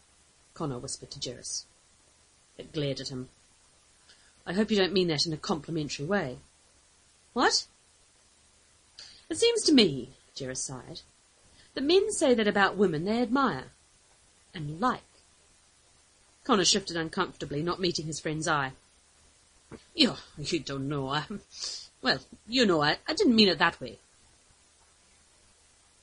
Connor 0.60 0.78
whispered 0.78 1.10
to 1.12 1.18
Jerris. 1.18 1.64
It 2.58 2.70
glared 2.70 3.00
at 3.00 3.08
him. 3.08 3.30
I 4.46 4.52
hope 4.52 4.70
you 4.70 4.76
don't 4.76 4.92
mean 4.92 5.08
that 5.08 5.24
in 5.24 5.32
a 5.32 5.38
complimentary 5.38 6.04
way. 6.04 6.36
What? 7.32 7.64
It 9.30 9.38
seems 9.38 9.62
to 9.62 9.72
me, 9.72 10.10
Jerris 10.36 10.58
sighed, 10.58 11.00
that 11.72 11.82
men 11.82 12.12
say 12.12 12.34
that 12.34 12.46
about 12.46 12.76
women 12.76 13.06
they 13.06 13.22
admire 13.22 13.68
and 14.52 14.78
like. 14.78 15.00
Connor 16.44 16.66
shifted 16.66 16.94
uncomfortably, 16.94 17.62
not 17.62 17.80
meeting 17.80 18.04
his 18.04 18.20
friend's 18.20 18.46
eye. 18.46 18.72
You, 19.94 20.16
you 20.36 20.60
don't 20.60 20.90
know. 20.90 21.08
I, 21.08 21.24
well, 22.02 22.18
you 22.46 22.66
know, 22.66 22.82
I, 22.82 22.98
I 23.08 23.14
didn't 23.14 23.34
mean 23.34 23.48
it 23.48 23.58
that 23.60 23.80
way. 23.80 23.98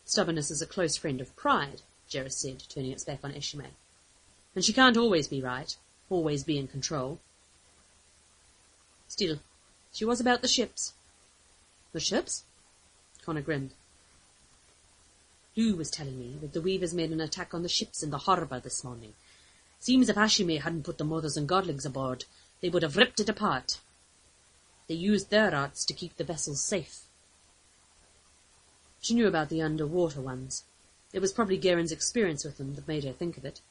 Stubbornness 0.04 0.50
is 0.50 0.64
a 0.64 0.66
close 0.66 0.98
friend 0.98 1.22
of 1.22 1.36
pride, 1.36 1.84
Jerris 2.10 2.40
said, 2.40 2.64
turning 2.68 2.92
its 2.92 3.04
back 3.04 3.20
on 3.24 3.34
Ashi'mei. 3.34 3.68
And 4.58 4.66
she 4.66 4.74
can't 4.74 4.98
always 4.98 5.28
be 5.28 5.40
right, 5.40 5.78
always 6.10 6.44
be 6.44 6.58
in 6.58 6.68
control. 6.68 7.20
Still, 9.08 9.38
she 9.94 10.04
was 10.04 10.20
about 10.20 10.42
the 10.42 10.48
ships. 10.48 10.94
The 11.94 12.00
ships? 12.00 12.44
Connor 13.24 13.42
grinned. 13.42 13.76
Lou 15.56 15.76
was 15.76 15.92
telling 15.92 16.18
me 16.18 16.40
that 16.42 16.54
the 16.54 16.62
weavers 16.62 16.92
made 16.92 17.12
an 17.12 17.22
attack 17.22 17.54
on 17.54 17.62
the 17.62 17.70
ships 17.70 18.02
in 18.02 18.10
the 18.10 18.18
harbour 18.18 18.60
this 18.60 18.84
morning. 18.84 19.14
Seems 19.78 20.10
if 20.10 20.16
Ashi'mei 20.16 20.62
hadn't 20.62 20.86
put 20.86 20.98
the 20.98 21.06
mothers 21.06 21.38
and 21.38 21.48
godlings 21.48 21.86
aboard, 21.86 22.26
they 22.60 22.70
would 22.70 22.82
have 22.82 22.98
ripped 22.98 23.20
it 23.20 23.30
apart. 23.30 23.78
They 24.88 24.96
used 24.96 25.30
their 25.30 25.54
arts 25.54 25.86
to 25.86 25.94
keep 25.94 26.18
the 26.18 26.24
vessels 26.24 26.64
safe. 26.64 27.02
She 29.02 29.14
knew 29.14 29.28
about 29.28 29.50
the 29.50 29.62
underwater 29.62 30.20
ones. 30.20 30.64
It 31.14 31.20
was 31.20 31.32
probably 31.32 31.60
Geran's 31.60 31.92
experience 31.92 32.44
with 32.44 32.58
them 32.58 32.74
that 32.74 32.88
made 32.88 33.04
her 33.04 33.14
think 33.14 33.38
of 33.38 33.46
it. 33.46 33.62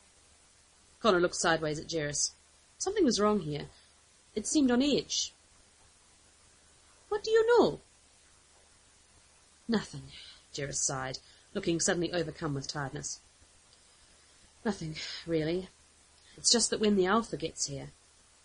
Connor 1.06 1.20
looked 1.20 1.36
sideways 1.36 1.78
at 1.78 1.86
Jerris. 1.86 2.32
Something 2.78 3.04
was 3.04 3.20
wrong 3.20 3.38
here. 3.38 3.66
It 4.34 4.44
seemed 4.44 4.72
on 4.72 4.82
edge. 4.82 5.32
What 7.08 7.22
do 7.22 7.30
you 7.30 7.46
know? 7.46 7.78
Nothing, 9.68 10.02
Jerris 10.52 10.78
sighed, 10.78 11.20
looking 11.54 11.78
suddenly 11.78 12.12
overcome 12.12 12.54
with 12.54 12.66
tiredness. 12.66 13.20
Nothing, 14.64 14.96
really. 15.28 15.68
It's 16.36 16.50
just 16.50 16.70
that 16.70 16.80
when 16.80 16.96
the 16.96 17.06
Alpha 17.06 17.36
gets 17.36 17.68
here, 17.68 17.92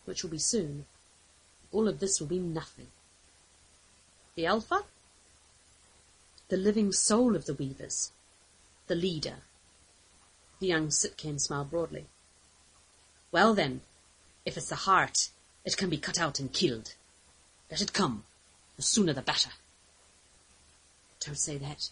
which 0.05 0.21
will 0.21 0.29
be 0.29 0.37
soon, 0.37 0.85
all 1.71 1.87
of 1.87 1.99
this 1.99 2.19
will 2.19 2.27
be 2.27 2.37
nothing. 2.37 2.91
The 4.35 4.45
Alpha? 4.45 4.83
The 6.49 6.57
living 6.57 6.91
soul 6.91 7.35
of 7.35 7.45
the 7.45 7.55
Weavers. 7.55 8.11
The 8.85 8.93
leader. 8.93 9.37
The 10.59 10.67
young 10.67 10.89
Sitkan 10.89 11.41
smiled 11.41 11.71
broadly. 11.71 12.05
Well 13.31 13.53
then, 13.53 13.81
if 14.45 14.57
it's 14.57 14.69
the 14.69 14.75
heart, 14.75 15.29
it 15.63 15.77
can 15.77 15.89
be 15.89 15.97
cut 15.97 16.19
out 16.19 16.39
and 16.39 16.51
killed. 16.51 16.95
Let 17.69 17.81
it 17.81 17.93
come. 17.93 18.23
The 18.75 18.81
sooner 18.83 19.13
the 19.13 19.21
better. 19.21 19.51
Don't 21.25 21.37
say 21.37 21.57
that. 21.57 21.89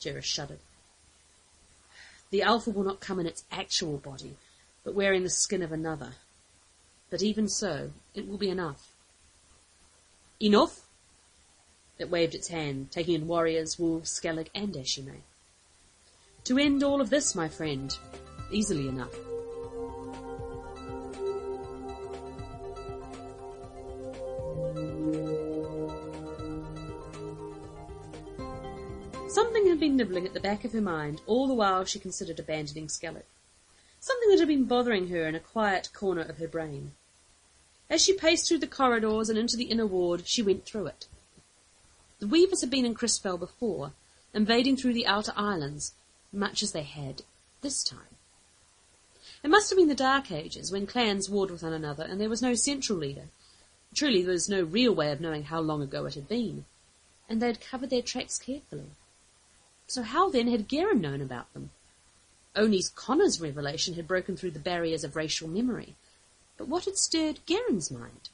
Jerris 0.00 0.24
shuddered. 0.24 0.60
The 2.30 2.42
Alpha 2.42 2.70
will 2.70 2.84
not 2.84 3.00
come 3.00 3.18
in 3.18 3.26
its 3.26 3.44
actual 3.50 3.96
body, 3.96 4.36
but 4.84 4.94
wearing 4.94 5.22
the 5.22 5.30
skin 5.30 5.62
of 5.62 5.72
another. 5.72 6.12
But 7.10 7.22
even 7.22 7.48
so, 7.48 7.90
it 8.14 8.28
will 8.28 8.36
be 8.36 8.50
enough. 8.50 8.92
Enough? 10.40 10.80
It 11.98 12.10
waved 12.10 12.34
its 12.34 12.48
hand, 12.48 12.90
taking 12.90 13.14
in 13.14 13.26
warriors, 13.26 13.78
wolves, 13.78 14.10
Skellig, 14.10 14.48
and 14.54 14.74
Ashi'mei. 14.74 15.22
To 16.44 16.58
end 16.58 16.84
all 16.84 17.00
of 17.00 17.10
this, 17.10 17.34
my 17.34 17.48
friend, 17.48 17.96
easily 18.52 18.86
enough. 18.86 19.14
Had 29.78 29.90
been 29.90 29.96
nibbling 29.96 30.26
at 30.26 30.34
the 30.34 30.40
back 30.40 30.64
of 30.64 30.72
her 30.72 30.80
mind 30.80 31.20
all 31.24 31.46
the 31.46 31.54
while 31.54 31.84
she 31.84 32.00
considered 32.00 32.40
abandoning 32.40 32.88
Skellig. 32.88 33.22
Something 34.00 34.28
that 34.30 34.40
had 34.40 34.48
been 34.48 34.64
bothering 34.64 35.06
her 35.06 35.28
in 35.28 35.36
a 35.36 35.40
quiet 35.40 35.92
corner 35.92 36.22
of 36.22 36.38
her 36.38 36.48
brain. 36.48 36.94
As 37.88 38.02
she 38.02 38.12
paced 38.12 38.48
through 38.48 38.58
the 38.58 38.66
corridors 38.66 39.28
and 39.28 39.38
into 39.38 39.56
the 39.56 39.66
inner 39.66 39.86
ward, 39.86 40.26
she 40.26 40.42
went 40.42 40.64
through 40.64 40.86
it. 40.86 41.06
The 42.18 42.26
Weavers 42.26 42.60
had 42.60 42.70
been 42.70 42.84
in 42.84 42.96
Christfell 42.96 43.38
before, 43.38 43.92
invading 44.34 44.76
through 44.76 44.94
the 44.94 45.06
outer 45.06 45.32
islands, 45.36 45.94
much 46.32 46.60
as 46.60 46.72
they 46.72 46.82
had 46.82 47.22
this 47.60 47.84
time. 47.84 48.16
It 49.44 49.48
must 49.50 49.70
have 49.70 49.76
been 49.76 49.86
the 49.86 49.94
Dark 49.94 50.32
Ages, 50.32 50.72
when 50.72 50.88
clans 50.88 51.30
warred 51.30 51.52
with 51.52 51.62
one 51.62 51.72
another 51.72 52.02
and 52.02 52.20
there 52.20 52.28
was 52.28 52.42
no 52.42 52.54
central 52.54 52.98
leader. 52.98 53.28
Truly, 53.94 54.22
there 54.22 54.32
was 54.32 54.48
no 54.48 54.64
real 54.64 54.92
way 54.92 55.12
of 55.12 55.20
knowing 55.20 55.44
how 55.44 55.60
long 55.60 55.82
ago 55.82 56.04
it 56.06 56.14
had 56.14 56.26
been. 56.26 56.64
And 57.28 57.40
they 57.40 57.46
had 57.46 57.60
covered 57.60 57.90
their 57.90 58.02
tracks 58.02 58.40
carefully. 58.40 58.90
So 59.88 60.02
how 60.02 60.28
then 60.28 60.48
had 60.48 60.68
Geran 60.68 61.00
known 61.00 61.22
about 61.22 61.52
them? 61.54 61.70
Only 62.54 62.82
Connor's 62.94 63.40
revelation 63.40 63.94
had 63.94 64.06
broken 64.06 64.36
through 64.36 64.50
the 64.50 64.58
barriers 64.58 65.02
of 65.02 65.16
racial 65.16 65.48
memory. 65.48 65.96
But 66.58 66.68
what 66.68 66.84
had 66.84 66.98
stirred 66.98 67.40
Geran's 67.46 67.90
mind? 67.90 68.28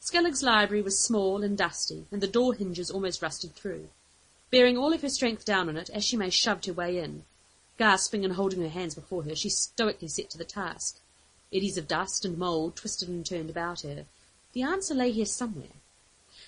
Skellig's 0.00 0.42
library 0.42 0.82
was 0.82 1.04
small 1.04 1.42
and 1.42 1.58
dusty, 1.58 2.06
and 2.10 2.22
the 2.22 2.26
door 2.26 2.54
hinges 2.54 2.90
almost 2.90 3.20
rusted 3.20 3.54
through. 3.54 3.90
Bearing 4.50 4.78
all 4.78 4.94
of 4.94 5.02
her 5.02 5.08
strength 5.10 5.44
down 5.44 5.68
on 5.68 5.76
it, 5.76 5.90
Ashi'mei 5.92 6.32
shoved 6.32 6.64
her 6.66 6.72
way 6.72 6.98
in. 6.98 7.24
Gasping 7.76 8.24
and 8.24 8.34
holding 8.34 8.62
her 8.62 8.68
hands 8.68 8.94
before 8.94 9.24
her, 9.24 9.34
she 9.34 9.50
stoically 9.50 10.08
set 10.08 10.30
to 10.30 10.38
the 10.38 10.44
task. 10.44 10.98
Eddies 11.52 11.76
of 11.76 11.88
dust 11.88 12.24
and 12.24 12.38
mould 12.38 12.76
twisted 12.76 13.08
and 13.08 13.26
turned 13.26 13.50
about 13.50 13.82
her. 13.82 14.06
The 14.52 14.62
answer 14.62 14.94
lay 14.94 15.12
here 15.12 15.26
somewhere. 15.26 15.76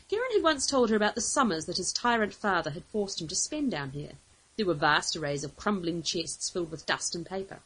Geran 0.08 0.32
had 0.32 0.42
once 0.42 0.66
told 0.66 0.88
her 0.88 0.96
about 0.96 1.14
the 1.14 1.20
summers 1.20 1.66
that 1.66 1.76
his 1.76 1.92
tyrant 1.92 2.32
father 2.32 2.70
had 2.70 2.84
forced 2.86 3.20
him 3.20 3.28
to 3.28 3.34
spend 3.34 3.70
down 3.70 3.90
here. 3.90 4.12
There 4.56 4.64
were 4.64 4.74
vast 4.74 5.14
arrays 5.14 5.44
of 5.44 5.56
crumbling 5.56 6.02
chests 6.02 6.48
filled 6.48 6.70
with 6.70 6.86
dust 6.86 7.14
and 7.14 7.26
paper. 7.26 7.60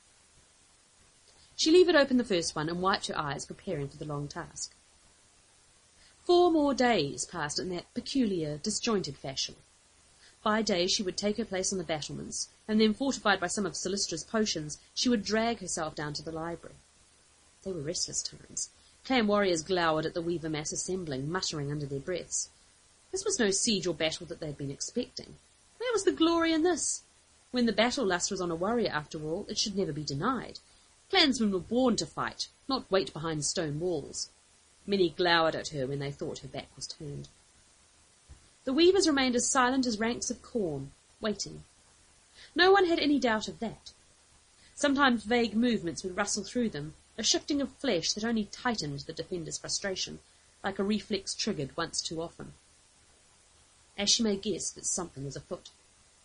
She 1.54 1.70
levered 1.70 1.94
open 1.94 2.16
the 2.16 2.24
first 2.24 2.56
one 2.56 2.68
and 2.68 2.82
wiped 2.82 3.06
her 3.06 3.16
eyes, 3.16 3.46
preparing 3.46 3.88
for 3.88 3.96
the 3.96 4.04
long 4.04 4.26
task. 4.26 4.74
Four 6.24 6.50
more 6.50 6.74
days 6.74 7.24
passed 7.24 7.58
in 7.58 7.68
that 7.70 7.92
peculiar, 7.94 8.58
disjointed 8.58 9.16
fashion. 9.16 9.54
By 10.42 10.62
day 10.62 10.88
she 10.88 11.02
would 11.04 11.16
take 11.16 11.36
her 11.36 11.44
place 11.44 11.72
on 11.72 11.78
the 11.78 11.84
battlements, 11.84 12.48
and 12.66 12.80
then, 12.80 12.94
fortified 12.94 13.38
by 13.38 13.46
some 13.46 13.66
of 13.66 13.76
Silistra's 13.76 14.24
potions, 14.24 14.78
she 14.94 15.08
would 15.08 15.24
drag 15.24 15.60
herself 15.60 15.94
down 15.94 16.12
to 16.14 16.22
the 16.22 16.32
library. 16.32 16.76
They 17.62 17.70
were 17.70 17.80
restless 17.80 18.22
times. 18.22 18.70
Clan 19.04 19.26
warriors 19.26 19.62
glowered 19.62 20.06
at 20.06 20.14
the 20.14 20.22
weaver 20.22 20.48
mass 20.48 20.72
assembling, 20.72 21.30
muttering 21.30 21.70
under 21.70 21.86
their 21.86 21.98
breaths. 21.98 22.50
This 23.10 23.24
was 23.24 23.38
no 23.38 23.50
siege 23.50 23.86
or 23.86 23.94
battle 23.94 24.26
that 24.26 24.40
they 24.40 24.46
had 24.46 24.58
been 24.58 24.70
expecting. 24.70 25.36
Where 25.78 25.92
was 25.92 26.04
the 26.04 26.12
glory 26.12 26.52
in 26.52 26.62
this? 26.62 27.02
When 27.50 27.66
the 27.66 27.72
battle 27.72 28.06
lust 28.06 28.30
was 28.30 28.40
on 28.40 28.50
a 28.50 28.54
warrior, 28.54 28.90
after 28.90 29.22
all, 29.22 29.44
it 29.48 29.58
should 29.58 29.76
never 29.76 29.92
be 29.92 30.04
denied. 30.04 30.60
Clansmen 31.10 31.50
were 31.50 31.58
born 31.58 31.96
to 31.96 32.06
fight, 32.06 32.48
not 32.68 32.90
wait 32.90 33.12
behind 33.12 33.44
stone 33.44 33.80
walls. 33.80 34.30
Many 34.86 35.10
glowered 35.10 35.54
at 35.54 35.68
her 35.68 35.86
when 35.86 35.98
they 35.98 36.10
thought 36.10 36.38
her 36.38 36.48
back 36.48 36.68
was 36.74 36.86
turned. 36.86 37.28
The 38.64 38.72
weavers 38.72 39.06
remained 39.06 39.36
as 39.36 39.50
silent 39.50 39.86
as 39.86 39.98
ranks 39.98 40.30
of 40.30 40.42
corn, 40.42 40.92
waiting. 41.20 41.64
No 42.54 42.72
one 42.72 42.86
had 42.86 42.98
any 42.98 43.18
doubt 43.18 43.48
of 43.48 43.58
that. 43.58 43.92
Sometimes 44.74 45.24
vague 45.24 45.54
movements 45.54 46.02
would 46.02 46.16
rustle 46.16 46.44
through 46.44 46.70
them, 46.70 46.94
a 47.18 47.22
shifting 47.22 47.60
of 47.60 47.72
flesh 47.72 48.12
that 48.12 48.24
only 48.24 48.44
tightened 48.46 49.00
the 49.00 49.12
defender's 49.12 49.58
frustration, 49.58 50.18
like 50.64 50.78
a 50.78 50.84
reflex 50.84 51.34
triggered 51.34 51.76
once 51.76 52.00
too 52.00 52.22
often. 52.22 52.54
Ashi'mei 53.98 54.40
guessed 54.40 54.74
that 54.74 54.86
something 54.86 55.24
was 55.24 55.36
afoot. 55.36 55.70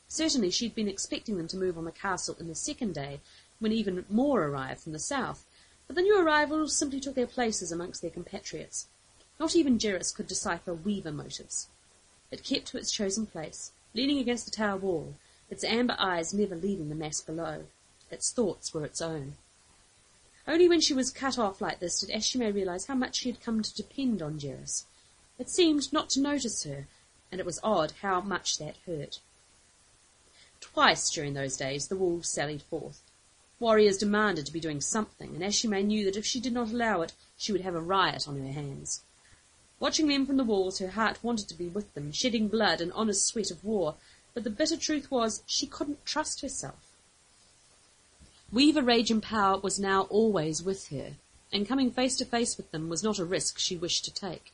Certainly 0.07 0.51
she 0.51 0.65
had 0.65 0.75
been 0.75 0.87
expecting 0.87 1.37
them 1.37 1.47
to 1.49 1.57
move 1.57 1.77
on 1.77 1.85
the 1.85 1.91
castle 1.91 2.37
in 2.39 2.47
the 2.47 2.55
second 2.55 2.93
day, 2.95 3.19
when 3.59 3.71
even 3.71 4.05
more 4.09 4.43
arrived 4.43 4.81
from 4.81 4.93
the 4.93 4.99
south, 4.99 5.45
but 5.87 5.95
the 5.95 6.01
new 6.01 6.19
arrivals 6.19 6.75
simply 6.75 6.99
took 6.99 7.15
their 7.15 7.27
places 7.27 7.71
amongst 7.71 8.01
their 8.01 8.11
compatriots. 8.11 8.87
Not 9.39 9.55
even 9.55 9.79
Jerris 9.79 10.13
could 10.13 10.27
decipher 10.27 10.73
weaver 10.73 11.11
motives. 11.11 11.67
It 12.31 12.43
kept 12.43 12.67
to 12.67 12.77
its 12.77 12.91
chosen 12.91 13.25
place, 13.25 13.71
leaning 13.93 14.19
against 14.19 14.45
the 14.45 14.51
tower 14.51 14.77
wall, 14.77 15.15
its 15.49 15.63
amber 15.63 15.95
eyes 15.97 16.33
never 16.33 16.55
leaving 16.55 16.89
the 16.89 16.95
mass 16.95 17.21
below. 17.21 17.65
Its 18.11 18.31
thoughts 18.31 18.73
were 18.73 18.85
its 18.85 19.01
own. 19.01 19.35
Only 20.47 20.69
when 20.69 20.79
she 20.79 20.93
was 20.93 21.11
cut 21.11 21.37
off 21.37 21.59
like 21.59 21.79
this 21.79 21.99
did 21.99 22.09
Ashi'mei 22.09 22.53
realize 22.53 22.85
how 22.85 22.95
much 22.95 23.17
she 23.17 23.29
had 23.29 23.41
come 23.41 23.61
to 23.61 23.75
depend 23.75 24.21
on 24.21 24.39
Jerris. 24.39 24.85
It 25.37 25.49
seemed 25.49 25.91
not 25.91 26.09
to 26.11 26.21
notice 26.21 26.63
her, 26.63 26.87
and 27.29 27.41
it 27.41 27.45
was 27.45 27.59
odd 27.61 27.91
how 28.01 28.21
much 28.21 28.57
that 28.57 28.77
hurt. 28.85 29.19
Twice 30.61 31.09
during 31.09 31.33
those 31.33 31.57
days 31.57 31.87
the 31.87 31.97
wolves 31.97 32.29
sallied 32.29 32.61
forth. 32.61 33.01
Warriors 33.59 33.97
demanded 33.97 34.45
to 34.45 34.53
be 34.53 34.61
doing 34.61 34.79
something, 34.79 35.35
and 35.35 35.43
Ashi'mei 35.43 35.83
knew 35.83 36.05
that 36.05 36.15
if 36.15 36.25
she 36.25 36.39
did 36.39 36.53
not 36.53 36.71
allow 36.71 37.01
it, 37.01 37.13
she 37.35 37.51
would 37.51 37.61
have 37.61 37.75
a 37.75 37.81
riot 37.81 38.25
on 38.27 38.39
her 38.39 38.53
hands. 38.53 39.01
Watching 39.81 40.07
them 40.07 40.25
from 40.25 40.37
the 40.37 40.43
walls, 40.45 40.79
her 40.79 40.91
heart 40.91 41.23
wanted 41.23 41.49
to 41.49 41.55
be 41.55 41.67
with 41.67 41.93
them, 41.93 42.11
shedding 42.13 42.47
blood 42.47 42.79
and 42.79 42.93
honest 42.93 43.25
sweat 43.25 43.51
of 43.51 43.65
war, 43.65 43.95
but 44.33 44.43
the 44.45 44.49
bitter 44.49 44.77
truth 44.77 45.11
was 45.11 45.43
she 45.45 45.67
couldn't 45.67 46.05
trust 46.05 46.41
herself. 46.41 46.86
Weaver 48.51 48.81
rage 48.81 49.11
and 49.11 49.21
power 49.21 49.59
was 49.59 49.77
now 49.77 50.03
always 50.03 50.63
with 50.63 50.87
her, 50.87 51.15
and 51.51 51.67
coming 51.67 51.91
face 51.91 52.15
to 52.17 52.25
face 52.25 52.55
with 52.55 52.71
them 52.71 52.87
was 52.87 53.03
not 53.03 53.19
a 53.19 53.25
risk 53.25 53.59
she 53.59 53.75
wished 53.75 54.05
to 54.05 54.13
take. 54.13 54.53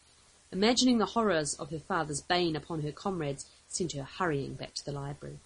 Imagining 0.51 0.97
the 0.97 1.07
horrors 1.07 1.53
of 1.55 1.69
her 1.69 1.79
father's 1.79 2.21
bane 2.21 2.55
upon 2.55 2.81
her 2.81 2.91
comrades 2.91 3.45
sent 3.67 3.93
her 3.93 4.03
hurrying 4.03 4.55
back 4.55 4.73
to 4.75 4.85
the 4.85 4.91
library. 4.91 5.39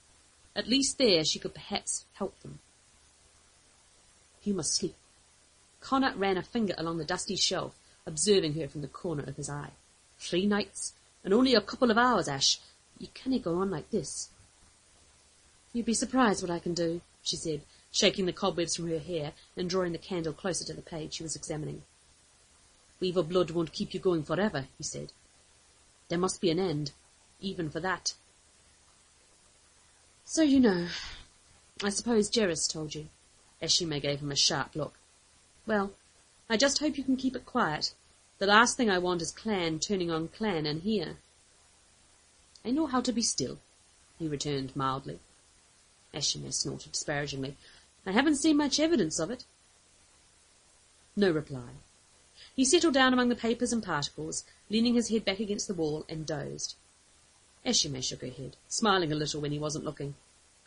At 0.55 0.67
least 0.67 0.97
there 0.97 1.23
she 1.23 1.39
could 1.39 1.53
perhaps 1.53 2.05
help 2.13 2.39
them. 2.41 2.60
You 4.43 4.53
must 4.53 4.75
sleep. 4.75 4.95
Connor 5.81 6.13
ran 6.15 6.38
a 6.38 6.43
finger 6.43 6.73
along 6.77 6.97
the 6.97 7.05
dusty 7.05 7.36
shelf 7.36 7.77
observing 8.07 8.53
her 8.53 8.67
from 8.67 8.81
the 8.81 8.88
corner 8.88 9.23
of 9.23 9.36
his 9.36 9.49
eye. 9.49 9.71
Three 10.17 10.45
nights, 10.45 10.93
and 11.23 11.33
only 11.33 11.53
a 11.53 11.62
couple 11.62 11.91
of 11.91 11.97
hours, 11.97 12.27
Ash. 12.27 12.60
You 12.97 13.10
can't 13.13 13.43
go 13.43 13.55
on 13.55 13.69
like 13.69 13.91
this. 13.91 14.29
You'd 15.73 15.86
be 15.86 15.93
surprised 15.93 16.41
what 16.41 16.49
I 16.49 16.60
can 16.60 16.73
do, 16.73 17.01
she 17.21 17.36
said, 17.36 17.62
shaking 17.97 18.27
the 18.27 18.33
cobwebs 18.33 18.75
from 18.75 18.88
her 18.88 18.99
hair 18.99 19.33
and 19.55 19.67
drawing 19.67 19.91
the 19.91 19.97
candle 19.97 20.31
closer 20.31 20.63
to 20.63 20.71
the 20.71 20.83
page 20.83 21.15
she 21.15 21.23
was 21.23 21.36
examining. 21.36 21.81
Weaver 22.99 23.23
blood 23.23 23.49
won't 23.49 23.73
keep 23.73 23.91
you 23.91 23.99
going 23.99 24.21
forever, 24.21 24.67
he 24.77 24.83
said. 24.83 25.13
There 26.07 26.19
must 26.19 26.39
be 26.39 26.51
an 26.51 26.60
end, 26.60 26.91
even 27.41 27.71
for 27.71 27.79
that. 27.79 28.13
So 30.25 30.43
you 30.43 30.60
know. 30.60 30.89
I 31.83 31.89
suppose 31.89 32.29
Jerris 32.29 32.71
told 32.71 32.93
you. 32.93 33.07
Ashi'mei 33.63 33.99
gave 33.99 34.19
him 34.19 34.31
a 34.31 34.36
sharp 34.36 34.75
look. 34.75 34.93
Well, 35.65 35.93
I 36.47 36.55
just 36.55 36.77
hope 36.77 36.99
you 36.99 37.03
can 37.03 37.17
keep 37.17 37.36
it 37.36 37.47
quiet. 37.47 37.95
The 38.38 38.45
last 38.45 38.77
thing 38.77 38.91
I 38.91 38.99
want 38.99 39.23
is 39.23 39.31
clan 39.31 39.79
turning 39.79 40.12
on 40.12 40.27
clan 40.27 40.67
in 40.67 40.81
here. 40.81 41.17
I 42.63 42.69
know 42.69 42.86
how 42.86 43.01
to 43.01 43.12
be 43.12 43.23
still, 43.23 43.57
he 44.19 44.27
returned 44.27 44.75
mildly. 44.75 45.19
Ashi'mei 46.13 46.53
snorted 46.53 46.91
disparagingly. 46.91 47.57
I 48.08 48.12
haven't 48.12 48.38
seen 48.38 48.58
much 48.58 48.80
evidence 48.80 49.20
of 49.20 49.30
it. 49.30 49.46
No 51.15 51.30
reply. 51.30 51.70
He 52.56 52.65
settled 52.65 52.96
down 52.96 53.13
among 53.13 53.30
the 53.30 53.36
papers 53.36 53.72
and 53.72 53.84
particles, 53.84 54.43
leaning 54.67 54.96
his 54.96 55.10
head 55.10 55.24
back 55.24 55.39
against 55.39 55.67
the 55.67 55.76
wall, 55.76 56.06
and 56.10 56.26
dozed. 56.26 56.74
Ashi'mei 57.63 58.04
shook 58.04 58.22
her 58.22 58.28
head, 58.28 58.58
smiling 58.67 59.12
a 59.12 59.15
little 59.15 59.41
when 59.41 59.52
he 59.52 59.60
wasn't 59.60 59.86
looking. 59.86 60.15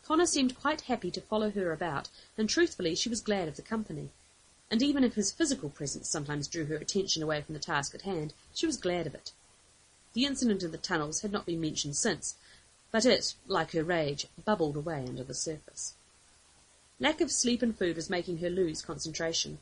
Connor 0.04 0.26
seemed 0.26 0.60
quite 0.60 0.82
happy 0.82 1.10
to 1.10 1.20
follow 1.20 1.50
her 1.50 1.72
about, 1.72 2.08
and 2.38 2.48
truthfully 2.48 2.94
she 2.94 3.08
was 3.08 3.20
glad 3.20 3.48
of 3.48 3.56
the 3.56 3.62
company 3.62 4.10
and 4.70 4.82
even 4.82 5.02
if 5.02 5.14
his 5.14 5.32
physical 5.32 5.68
presence 5.68 6.08
sometimes 6.08 6.46
drew 6.46 6.66
her 6.66 6.76
attention 6.76 7.22
away 7.22 7.42
from 7.42 7.54
the 7.54 7.60
task 7.60 7.94
at 7.94 8.02
hand, 8.02 8.32
she 8.54 8.66
was 8.66 8.76
glad 8.76 9.06
of 9.06 9.14
it. 9.14 9.32
The 10.12 10.24
incident 10.24 10.62
in 10.62 10.70
the 10.70 10.78
tunnels 10.78 11.22
had 11.22 11.32
not 11.32 11.44
been 11.44 11.60
mentioned 11.60 11.96
since, 11.96 12.36
but 12.92 13.04
it, 13.04 13.34
like 13.48 13.72
her 13.72 13.82
rage, 13.82 14.26
bubbled 14.44 14.76
away 14.76 15.04
under 15.08 15.24
the 15.24 15.34
surface. 15.34 15.94
Lack 17.02 17.22
of 17.22 17.32
sleep 17.32 17.62
and 17.62 17.76
food 17.76 17.96
was 17.96 18.10
making 18.10 18.38
her 18.38 18.50
lose 18.50 18.82
concentration. 18.82 19.58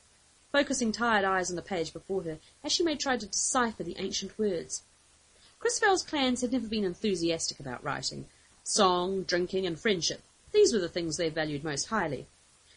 Focusing 0.51 0.91
tired 0.91 1.25
eyes 1.25 1.51
on 1.51 1.57
the 1.57 1.63
page 1.63 1.93
before 1.93 2.25
her, 2.25 2.41
as 2.65 2.73
Ashi'mei 2.73 2.99
tried 2.99 3.21
to 3.21 3.27
decipher 3.27 3.85
the 3.85 3.95
ancient 3.97 4.37
words. 4.37 4.83
Crisfel's 5.61 6.03
clans 6.03 6.41
had 6.41 6.51
never 6.51 6.67
been 6.67 6.85
enthusiastic 6.85 7.61
about 7.61 7.85
writing. 7.85 8.27
Song, 8.65 9.23
drinking, 9.23 9.67
and 9.67 9.79
friendship, 9.79 10.23
these 10.51 10.73
were 10.73 10.81
the 10.81 10.89
things 10.89 11.17
they 11.17 11.29
valued 11.29 11.63
most 11.63 11.87
highly. 11.87 12.27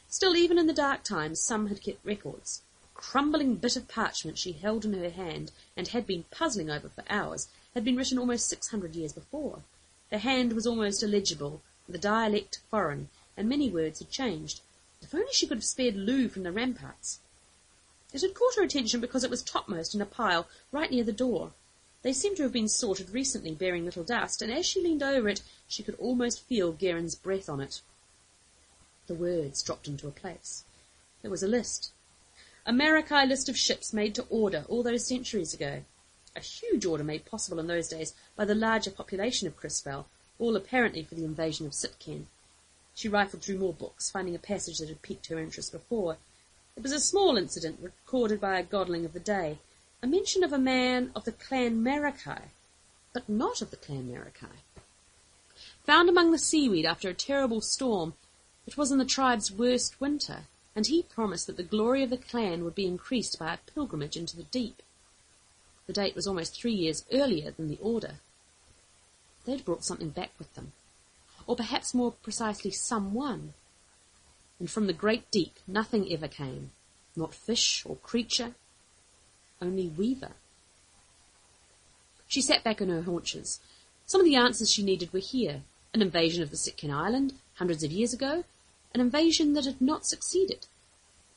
Still, 0.07 0.35
even 0.35 0.59
in 0.59 0.67
the 0.67 0.73
dark 0.73 1.03
times, 1.03 1.39
some 1.39 1.67
had 1.67 1.81
kept 1.81 2.05
records. 2.05 2.61
Crumbling 2.93 3.55
bit 3.55 3.75
of 3.75 3.87
parchment 3.87 4.37
she 4.37 4.51
held 4.51 4.85
in 4.85 4.93
her 4.93 5.09
hand 5.09 5.51
and 5.75 5.87
had 5.87 6.05
been 6.05 6.25
puzzling 6.29 6.69
over 6.69 6.89
for 6.89 7.03
hours 7.09 7.47
had 7.73 7.83
been 7.83 7.95
written 7.95 8.19
almost 8.19 8.47
six 8.47 8.67
hundred 8.67 8.95
years 8.95 9.13
before. 9.13 9.63
The 10.11 10.19
hand 10.19 10.53
was 10.53 10.67
almost 10.67 11.01
illegible, 11.01 11.63
the 11.89 11.97
dialect 11.97 12.59
foreign, 12.69 13.09
and 13.37 13.47
many 13.47 13.69
words 13.69 13.99
had 13.99 14.09
changed. 14.09 14.61
If 15.01 15.15
only 15.15 15.31
she 15.31 15.47
could 15.47 15.57
have 15.57 15.65
spared 15.65 15.95
Lou 15.95 16.29
from 16.29 16.43
the 16.43 16.51
ramparts. 16.51 17.19
It 18.13 18.21
had 18.21 18.33
caught 18.33 18.55
her 18.55 18.63
attention 18.63 18.99
because 18.99 19.23
it 19.23 19.29
was 19.29 19.41
topmost 19.41 19.95
in 19.95 20.01
a 20.01 20.05
pile 20.05 20.47
right 20.71 20.91
near 20.91 21.03
the 21.03 21.13
door. 21.13 21.53
They 22.01 22.13
seemed 22.13 22.37
to 22.37 22.43
have 22.43 22.51
been 22.51 22.67
sorted 22.67 23.11
recently, 23.11 23.53
bearing 23.53 23.85
little 23.85 24.03
dust, 24.03 24.41
and 24.41 24.51
as 24.51 24.65
she 24.65 24.81
leaned 24.81 25.03
over 25.03 25.29
it, 25.29 25.41
she 25.67 25.83
could 25.83 25.95
almost 25.95 26.43
feel 26.43 26.73
Geran's 26.73 27.15
breath 27.15 27.47
on 27.47 27.61
it. 27.61 27.81
The 29.07 29.13
words 29.13 29.61
dropped 29.61 29.87
into 29.87 30.07
a 30.07 30.11
place. 30.11 30.63
There 31.21 31.31
was 31.31 31.43
a 31.43 31.47
list. 31.47 31.91
A 32.65 32.71
Maracai 32.71 33.27
list 33.27 33.49
of 33.49 33.57
ships 33.57 33.93
made 33.93 34.13
to 34.15 34.25
order 34.29 34.65
all 34.67 34.83
those 34.83 35.05
centuries 35.05 35.53
ago. 35.53 35.83
A 36.35 36.39
huge 36.39 36.85
order 36.85 37.03
made 37.03 37.25
possible 37.25 37.59
in 37.59 37.67
those 37.67 37.87
days 37.87 38.13
by 38.35 38.45
the 38.45 38.55
larger 38.55 38.91
population 38.91 39.47
of 39.47 39.57
Crisfell, 39.57 40.07
all 40.39 40.55
apparently 40.55 41.03
for 41.03 41.15
the 41.15 41.25
invasion 41.25 41.65
of 41.65 41.73
Sitken. 41.73 42.27
She 42.93 43.07
rifled 43.07 43.41
through 43.41 43.57
more 43.57 43.73
books, 43.73 44.11
finding 44.11 44.35
a 44.35 44.39
passage 44.39 44.77
that 44.77 44.89
had 44.89 45.01
piqued 45.01 45.27
her 45.27 45.39
interest 45.39 45.71
before. 45.71 46.17
It 46.75 46.83
was 46.83 46.91
a 46.91 46.99
small 46.99 47.37
incident 47.37 47.79
recorded 47.81 48.39
by 48.39 48.59
a 48.59 48.63
godling 48.63 49.05
of 49.05 49.13
the 49.13 49.19
day, 49.19 49.59
a 50.01 50.07
mention 50.07 50.43
of 50.43 50.53
a 50.53 50.57
man 50.57 51.11
of 51.15 51.25
the 51.25 51.31
clan 51.31 51.83
Marakai, 51.83 52.49
but 53.13 53.27
not 53.29 53.61
of 53.61 53.71
the 53.71 53.77
clan 53.77 54.07
Marakai. 54.09 54.61
Found 55.85 56.09
among 56.09 56.31
the 56.31 56.37
seaweed 56.37 56.85
after 56.85 57.09
a 57.09 57.13
terrible 57.13 57.61
storm, 57.61 58.13
it 58.65 58.77
was 58.77 58.91
in 58.91 58.97
the 58.97 59.05
tribe's 59.05 59.51
worst 59.51 59.99
winter, 59.99 60.47
and 60.75 60.87
he 60.87 61.03
promised 61.03 61.47
that 61.47 61.57
the 61.57 61.63
glory 61.63 62.03
of 62.03 62.09
the 62.09 62.17
clan 62.17 62.63
would 62.63 62.75
be 62.75 62.85
increased 62.85 63.37
by 63.37 63.53
a 63.53 63.71
pilgrimage 63.73 64.15
into 64.15 64.37
the 64.37 64.43
deep. 64.43 64.81
The 65.87 65.93
date 65.93 66.15
was 66.15 66.27
almost 66.27 66.55
three 66.55 66.73
years 66.73 67.05
earlier 67.11 67.51
than 67.51 67.67
the 67.67 67.79
order. 67.81 68.19
They'd 69.45 69.65
brought 69.65 69.83
something 69.83 70.09
back 70.09 70.31
with 70.37 70.53
them, 70.53 70.73
or 71.47 71.55
perhaps 71.55 71.93
more 71.93 72.11
precisely 72.11 72.71
someone. 72.71 73.53
And 74.59 74.69
from 74.69 74.87
the 74.87 74.93
great 74.93 75.29
deep 75.31 75.59
nothing 75.67 76.11
ever 76.11 76.27
came, 76.27 76.71
not 77.15 77.33
fish 77.33 77.83
or 77.85 77.95
creature, 77.97 78.55
only 79.61 79.87
Weaver. 79.87 80.33
She 82.27 82.41
sat 82.41 82.63
back 82.63 82.81
on 82.81 82.89
her 82.89 83.01
haunches. 83.01 83.59
Some 84.05 84.21
of 84.21 84.25
the 84.25 84.35
answers 84.35 84.71
she 84.71 84.83
needed 84.83 85.13
were 85.13 85.19
here. 85.19 85.63
An 85.93 86.01
invasion 86.01 86.41
of 86.41 86.49
the 86.49 86.57
Sitkin 86.57 86.89
Island, 86.89 87.33
hundreds 87.55 87.83
of 87.83 87.91
years 87.91 88.13
ago, 88.13 88.45
an 88.93 89.01
invasion 89.01 89.53
that 89.53 89.65
had 89.65 89.81
not 89.81 90.05
succeeded. 90.05 90.67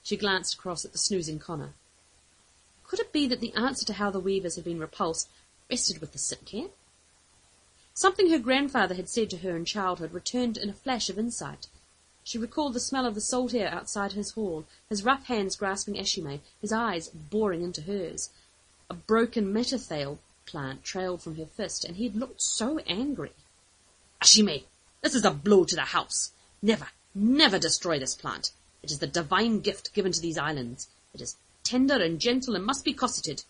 She 0.02 0.16
glanced 0.16 0.54
across 0.54 0.84
at 0.84 0.92
the 0.92 0.98
snoozing 0.98 1.38
Connor. 1.38 1.74
Could 2.84 3.00
it 3.00 3.12
be 3.12 3.26
that 3.26 3.40
the 3.40 3.54
answer 3.54 3.84
to 3.86 3.94
how 3.94 4.10
the 4.10 4.20
Weavers 4.20 4.56
had 4.56 4.64
been 4.64 4.78
repulsed 4.78 5.28
rested 5.70 6.00
with 6.00 6.12
the 6.12 6.18
Sitkin? 6.18 6.70
Something 7.96 8.30
her 8.30 8.40
grandfather 8.40 8.96
had 8.96 9.08
said 9.08 9.30
to 9.30 9.36
her 9.38 9.56
in 9.56 9.64
childhood 9.64 10.12
returned 10.12 10.56
in 10.56 10.68
a 10.68 10.74
flash 10.74 11.08
of 11.08 11.16
insight. 11.16 11.68
She 12.24 12.38
recalled 12.38 12.72
the 12.72 12.80
smell 12.80 13.06
of 13.06 13.14
the 13.14 13.20
salt 13.20 13.54
air 13.54 13.68
outside 13.68 14.12
his 14.12 14.32
hall, 14.32 14.66
his 14.88 15.04
rough 15.04 15.26
hands 15.26 15.54
grasping 15.54 15.94
Ashi'mei, 15.94 16.40
his 16.60 16.72
eyes 16.72 17.08
boring 17.08 17.62
into 17.62 17.82
hers. 17.82 18.30
A 18.90 18.94
broken 18.94 19.52
metathale 19.52 20.18
plant 20.44 20.82
trailed 20.82 21.22
from 21.22 21.36
her 21.36 21.46
fist, 21.46 21.84
and 21.84 21.96
he 21.96 22.04
had 22.04 22.16
looked 22.16 22.42
so 22.42 22.80
angry. 22.80 23.32
Ashi'mei, 24.20 24.64
this 25.00 25.14
is 25.14 25.24
a 25.24 25.30
blow 25.30 25.64
to 25.64 25.76
the 25.76 25.82
house. 25.82 26.32
Never, 26.60 26.88
never 27.14 27.60
destroy 27.60 28.00
this 28.00 28.16
plant. 28.16 28.50
It 28.82 28.90
is 28.90 28.98
the 28.98 29.06
divine 29.06 29.60
gift 29.60 29.94
given 29.94 30.10
to 30.10 30.20
these 30.20 30.36
islands. 30.36 30.88
It 31.14 31.20
is 31.20 31.36
tender 31.62 32.02
and 32.02 32.18
gentle 32.18 32.56
and 32.56 32.64
must 32.64 32.84
be 32.84 32.92
cosseted. 32.92 33.44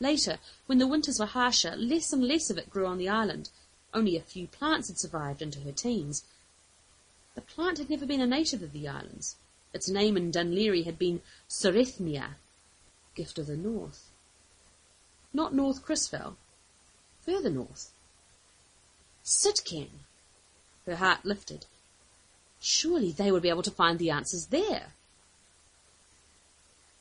Later, 0.00 0.38
when 0.66 0.78
the 0.78 0.86
winters 0.86 1.18
were 1.18 1.26
harsher, 1.26 1.76
less 1.76 2.12
and 2.12 2.26
less 2.26 2.50
of 2.50 2.58
it 2.58 2.70
grew 2.70 2.86
on 2.86 2.98
the 2.98 3.08
island. 3.08 3.50
Only 3.92 4.16
a 4.16 4.22
few 4.22 4.48
plants 4.48 4.88
had 4.88 4.98
survived 4.98 5.40
into 5.40 5.60
her 5.60 5.72
teens. 5.72 6.24
The 7.34 7.40
plant 7.40 7.78
had 7.78 7.90
never 7.90 8.06
been 8.06 8.20
a 8.20 8.26
native 8.26 8.62
of 8.62 8.72
the 8.72 8.88
islands. 8.88 9.36
Its 9.72 9.88
name 9.88 10.16
in 10.16 10.30
Dunleary 10.30 10.82
had 10.82 10.98
been 10.98 11.22
Cerethnia, 11.48 12.36
gift 13.14 13.38
of 13.38 13.46
the 13.46 13.56
north. 13.56 14.10
Not 15.32 15.54
North 15.54 15.84
Crisfell, 15.84 16.36
further 17.20 17.50
north. 17.50 17.92
Sitkin! 19.24 19.90
Her 20.86 20.96
heart 20.96 21.24
lifted. 21.24 21.66
Surely 22.60 23.10
they 23.10 23.32
would 23.32 23.42
be 23.42 23.48
able 23.48 23.62
to 23.62 23.70
find 23.70 23.98
the 23.98 24.10
answers 24.10 24.46
there. 24.46 24.92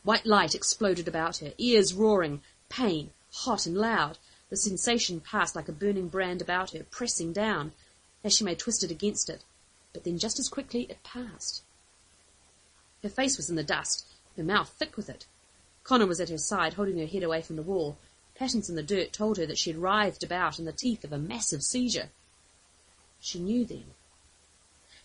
White 0.04 0.26
light 0.26 0.56
exploded 0.56 1.08
about 1.08 1.38
her, 1.38 1.54
ears 1.58 1.94
roaring, 1.94 2.42
pain, 2.74 3.12
hot 3.32 3.68
and 3.68 3.78
loud. 3.78 4.18
The 4.50 4.58
sensation 4.58 5.20
passed 5.20 5.56
like 5.56 5.70
a 5.70 5.72
burning 5.72 6.08
brand 6.08 6.42
about 6.42 6.72
her, 6.72 6.84
pressing 6.90 7.32
down. 7.32 7.72
Ashi'mei 8.26 8.58
twisted 8.58 8.90
against 8.90 9.30
it, 9.30 9.44
but 9.94 10.04
then 10.04 10.18
just 10.18 10.40
as 10.40 10.50
quickly 10.50 10.84
it 10.90 11.04
passed. 11.04 11.62
Her 13.04 13.10
face 13.10 13.38
was 13.38 13.50
in 13.50 13.56
the 13.56 13.64
dust, 13.64 14.06
her 14.38 14.44
mouth 14.44 14.70
thick 14.70 14.98
with 14.98 15.10
it. 15.10 15.26
Connor 15.84 16.08
was 16.08 16.20
at 16.20 16.30
her 16.30 16.38
side, 16.38 16.74
holding 16.74 16.98
her 16.98 17.06
head 17.06 17.24
away 17.24 17.42
from 17.42 17.58
the 17.58 17.62
wall. 17.62 17.98
Patterns 18.36 18.70
in 18.70 18.76
the 18.76 18.82
dirt 18.82 19.14
told 19.14 19.38
her 19.38 19.46
that 19.46 19.60
she 19.60 19.70
had 19.70 19.82
writhed 19.82 20.24
about 20.24 20.58
in 20.58 20.66
the 20.66 20.72
teeth 20.72 21.04
of 21.04 21.14
a 21.14 21.18
massive 21.18 21.62
seizure. 21.62 22.10
She 23.20 23.40
knew 23.40 23.66
then. 23.66 23.86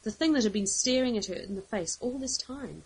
The 0.04 0.12
thing 0.12 0.32
that 0.32 0.44
had 0.44 0.52
been 0.52 0.66
staring 0.66 1.18
at 1.18 1.26
her 1.26 1.34
in 1.34 1.56
the 1.56 1.62
face 1.62 1.98
all 2.00 2.18
this 2.18 2.36
time. 2.36 2.84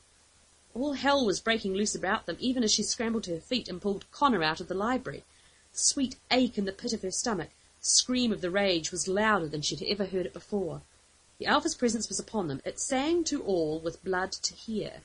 All 0.74 0.94
hell 0.94 1.26
was 1.26 1.40
breaking 1.40 1.74
loose 1.74 1.94
about 1.94 2.26
them, 2.26 2.36
even 2.38 2.64
as 2.64 2.72
she 2.72 2.82
scrambled 2.82 3.24
to 3.24 3.34
her 3.34 3.40
feet 3.40 3.68
and 3.68 3.80
pulled 3.80 4.10
Connor 4.10 4.42
out 4.42 4.60
of 4.60 4.68
the 4.68 4.74
library. 4.74 5.24
The 5.72 5.78
sweet 5.78 6.16
ache 6.30 6.56
in 6.56 6.64
the 6.64 6.72
pit 6.72 6.92
of 6.92 7.02
her 7.02 7.10
stomach, 7.10 7.50
the 7.80 7.86
scream 7.86 8.32
of 8.32 8.40
the 8.40 8.50
rage, 8.50 8.90
was 8.90 9.08
louder 9.08 9.48
than 9.48 9.62
she 9.62 9.76
had 9.76 9.86
ever 9.86 10.06
heard 10.06 10.26
it 10.26 10.32
before. 10.32 10.82
The 11.38 11.46
Alpha's 11.46 11.74
presence 11.74 12.08
was 12.08 12.18
upon 12.18 12.48
them. 12.48 12.62
It 12.64 12.80
sang 12.80 13.24
to 13.24 13.42
all 13.42 13.80
with 13.80 14.04
blood 14.04 14.32
to 14.32 14.54
hear. 14.54 15.02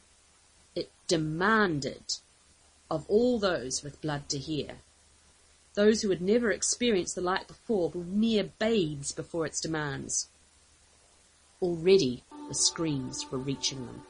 It 0.75 0.91
demanded 1.07 2.17
of 2.89 3.05
all 3.09 3.39
those 3.39 3.83
with 3.83 4.01
blood 4.01 4.29
to 4.29 4.37
hear. 4.37 4.77
Those 5.73 6.01
who 6.01 6.09
had 6.09 6.21
never 6.21 6.51
experienced 6.51 7.15
the 7.15 7.21
light 7.21 7.47
before 7.47 7.89
were 7.89 8.03
mere 8.03 8.51
babes 8.57 9.11
before 9.11 9.45
its 9.45 9.59
demands. 9.59 10.29
Already 11.61 12.23
the 12.47 12.55
screams 12.55 13.29
were 13.31 13.37
reaching 13.37 13.85
them. 13.85 14.03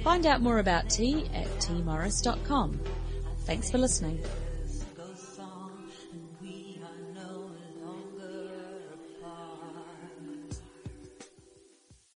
Find 0.04 0.26
out 0.26 0.42
more 0.42 0.60
about 0.60 0.90
T 0.90 1.26
at 1.34 1.48
tmorris.com. 1.60 2.80
Thanks 3.46 3.72
for 3.72 3.78
listening. 3.78 4.20